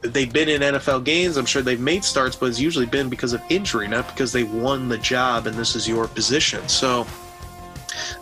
they've 0.01 0.31
been 0.31 0.49
in 0.49 0.61
NFL 0.61 1.03
games. 1.03 1.37
I'm 1.37 1.45
sure 1.45 1.61
they've 1.61 1.79
made 1.79 2.03
starts, 2.03 2.35
but 2.35 2.47
it's 2.47 2.59
usually 2.59 2.85
been 2.85 3.09
because 3.09 3.33
of 3.33 3.41
injury, 3.49 3.87
not 3.87 4.07
because 4.07 4.31
they 4.31 4.43
won 4.43 4.89
the 4.89 4.97
job 4.97 5.47
and 5.47 5.55
this 5.55 5.75
is 5.75 5.87
your 5.87 6.07
position. 6.07 6.67
So, 6.67 7.05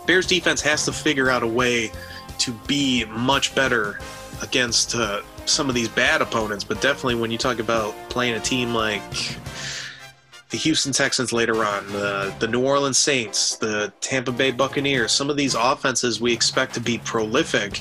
Bears 0.06 0.26
defense 0.26 0.60
has 0.62 0.84
to 0.84 0.92
figure 0.92 1.30
out 1.30 1.42
a 1.42 1.46
way 1.46 1.90
to 2.38 2.52
be 2.66 3.04
much 3.04 3.54
better 3.54 3.98
against 4.42 4.94
uh, 4.94 5.22
some 5.46 5.68
of 5.68 5.74
these 5.74 5.88
bad 5.88 6.22
opponents. 6.22 6.64
But 6.64 6.80
definitely, 6.80 7.16
when 7.16 7.30
you 7.30 7.38
talk 7.38 7.58
about 7.58 7.94
playing 8.08 8.34
a 8.34 8.40
team 8.40 8.74
like 8.74 9.02
the 10.50 10.56
Houston 10.56 10.92
Texans 10.92 11.32
later 11.32 11.64
on, 11.64 11.86
the, 11.92 12.34
the 12.40 12.48
New 12.48 12.64
Orleans 12.64 12.98
Saints, 12.98 13.56
the 13.56 13.92
Tampa 14.00 14.32
Bay 14.32 14.50
Buccaneers, 14.50 15.12
some 15.12 15.30
of 15.30 15.36
these 15.36 15.54
offenses 15.54 16.20
we 16.20 16.32
expect 16.32 16.74
to 16.74 16.80
be 16.80 16.98
prolific 16.98 17.80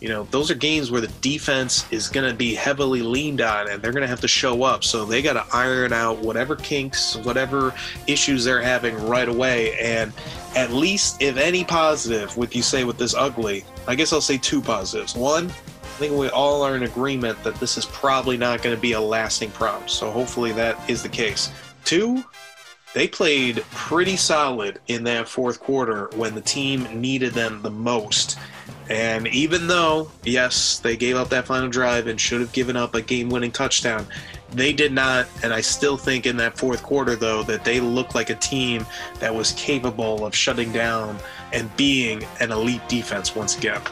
you 0.00 0.08
know, 0.08 0.24
those 0.30 0.50
are 0.50 0.54
games 0.54 0.90
where 0.90 1.00
the 1.00 1.12
defense 1.20 1.90
is 1.90 2.08
going 2.08 2.28
to 2.28 2.36
be 2.36 2.54
heavily 2.54 3.00
leaned 3.00 3.40
on 3.40 3.68
and 3.70 3.80
they're 3.80 3.92
going 3.92 4.02
to 4.02 4.08
have 4.08 4.20
to 4.20 4.28
show 4.28 4.62
up. 4.62 4.84
So 4.84 5.04
they 5.04 5.22
got 5.22 5.32
to 5.34 5.56
iron 5.56 5.92
out 5.92 6.18
whatever 6.18 6.54
kinks, 6.54 7.16
whatever 7.16 7.74
issues 8.06 8.44
they're 8.44 8.60
having 8.60 8.94
right 9.06 9.28
away. 9.28 9.78
And 9.78 10.12
at 10.54 10.72
least, 10.72 11.22
if 11.22 11.36
any 11.38 11.64
positive, 11.64 12.36
with 12.36 12.54
you 12.54 12.62
say 12.62 12.84
with 12.84 12.98
this 12.98 13.14
ugly, 13.14 13.64
I 13.86 13.94
guess 13.94 14.12
I'll 14.12 14.20
say 14.20 14.38
two 14.38 14.60
positives. 14.60 15.14
One, 15.14 15.46
I 15.48 15.98
think 15.98 16.12
we 16.14 16.28
all 16.28 16.62
are 16.62 16.76
in 16.76 16.82
agreement 16.82 17.42
that 17.42 17.54
this 17.54 17.78
is 17.78 17.86
probably 17.86 18.36
not 18.36 18.62
going 18.62 18.76
to 18.76 18.80
be 18.80 18.92
a 18.92 19.00
lasting 19.00 19.50
problem. 19.52 19.88
So 19.88 20.10
hopefully 20.10 20.52
that 20.52 20.78
is 20.90 21.02
the 21.02 21.08
case. 21.08 21.50
Two, 21.84 22.22
they 22.92 23.08
played 23.08 23.62
pretty 23.70 24.16
solid 24.16 24.80
in 24.88 25.04
that 25.04 25.28
fourth 25.28 25.60
quarter 25.60 26.10
when 26.16 26.34
the 26.34 26.40
team 26.42 27.00
needed 27.00 27.32
them 27.32 27.62
the 27.62 27.70
most. 27.70 28.38
And 28.88 29.26
even 29.28 29.66
though, 29.66 30.10
yes, 30.22 30.78
they 30.78 30.96
gave 30.96 31.16
up 31.16 31.28
that 31.30 31.46
final 31.46 31.68
drive 31.68 32.06
and 32.06 32.20
should 32.20 32.40
have 32.40 32.52
given 32.52 32.76
up 32.76 32.94
a 32.94 33.02
game 33.02 33.28
winning 33.28 33.50
touchdown, 33.50 34.06
they 34.52 34.72
did 34.72 34.92
not. 34.92 35.26
And 35.42 35.52
I 35.52 35.60
still 35.60 35.96
think 35.96 36.26
in 36.26 36.36
that 36.36 36.56
fourth 36.56 36.82
quarter, 36.82 37.16
though, 37.16 37.42
that 37.44 37.64
they 37.64 37.80
looked 37.80 38.14
like 38.14 38.30
a 38.30 38.36
team 38.36 38.86
that 39.18 39.34
was 39.34 39.52
capable 39.52 40.24
of 40.24 40.34
shutting 40.34 40.72
down 40.72 41.18
and 41.52 41.74
being 41.76 42.24
an 42.40 42.52
elite 42.52 42.88
defense 42.88 43.34
once 43.34 43.58
again. 43.58 43.82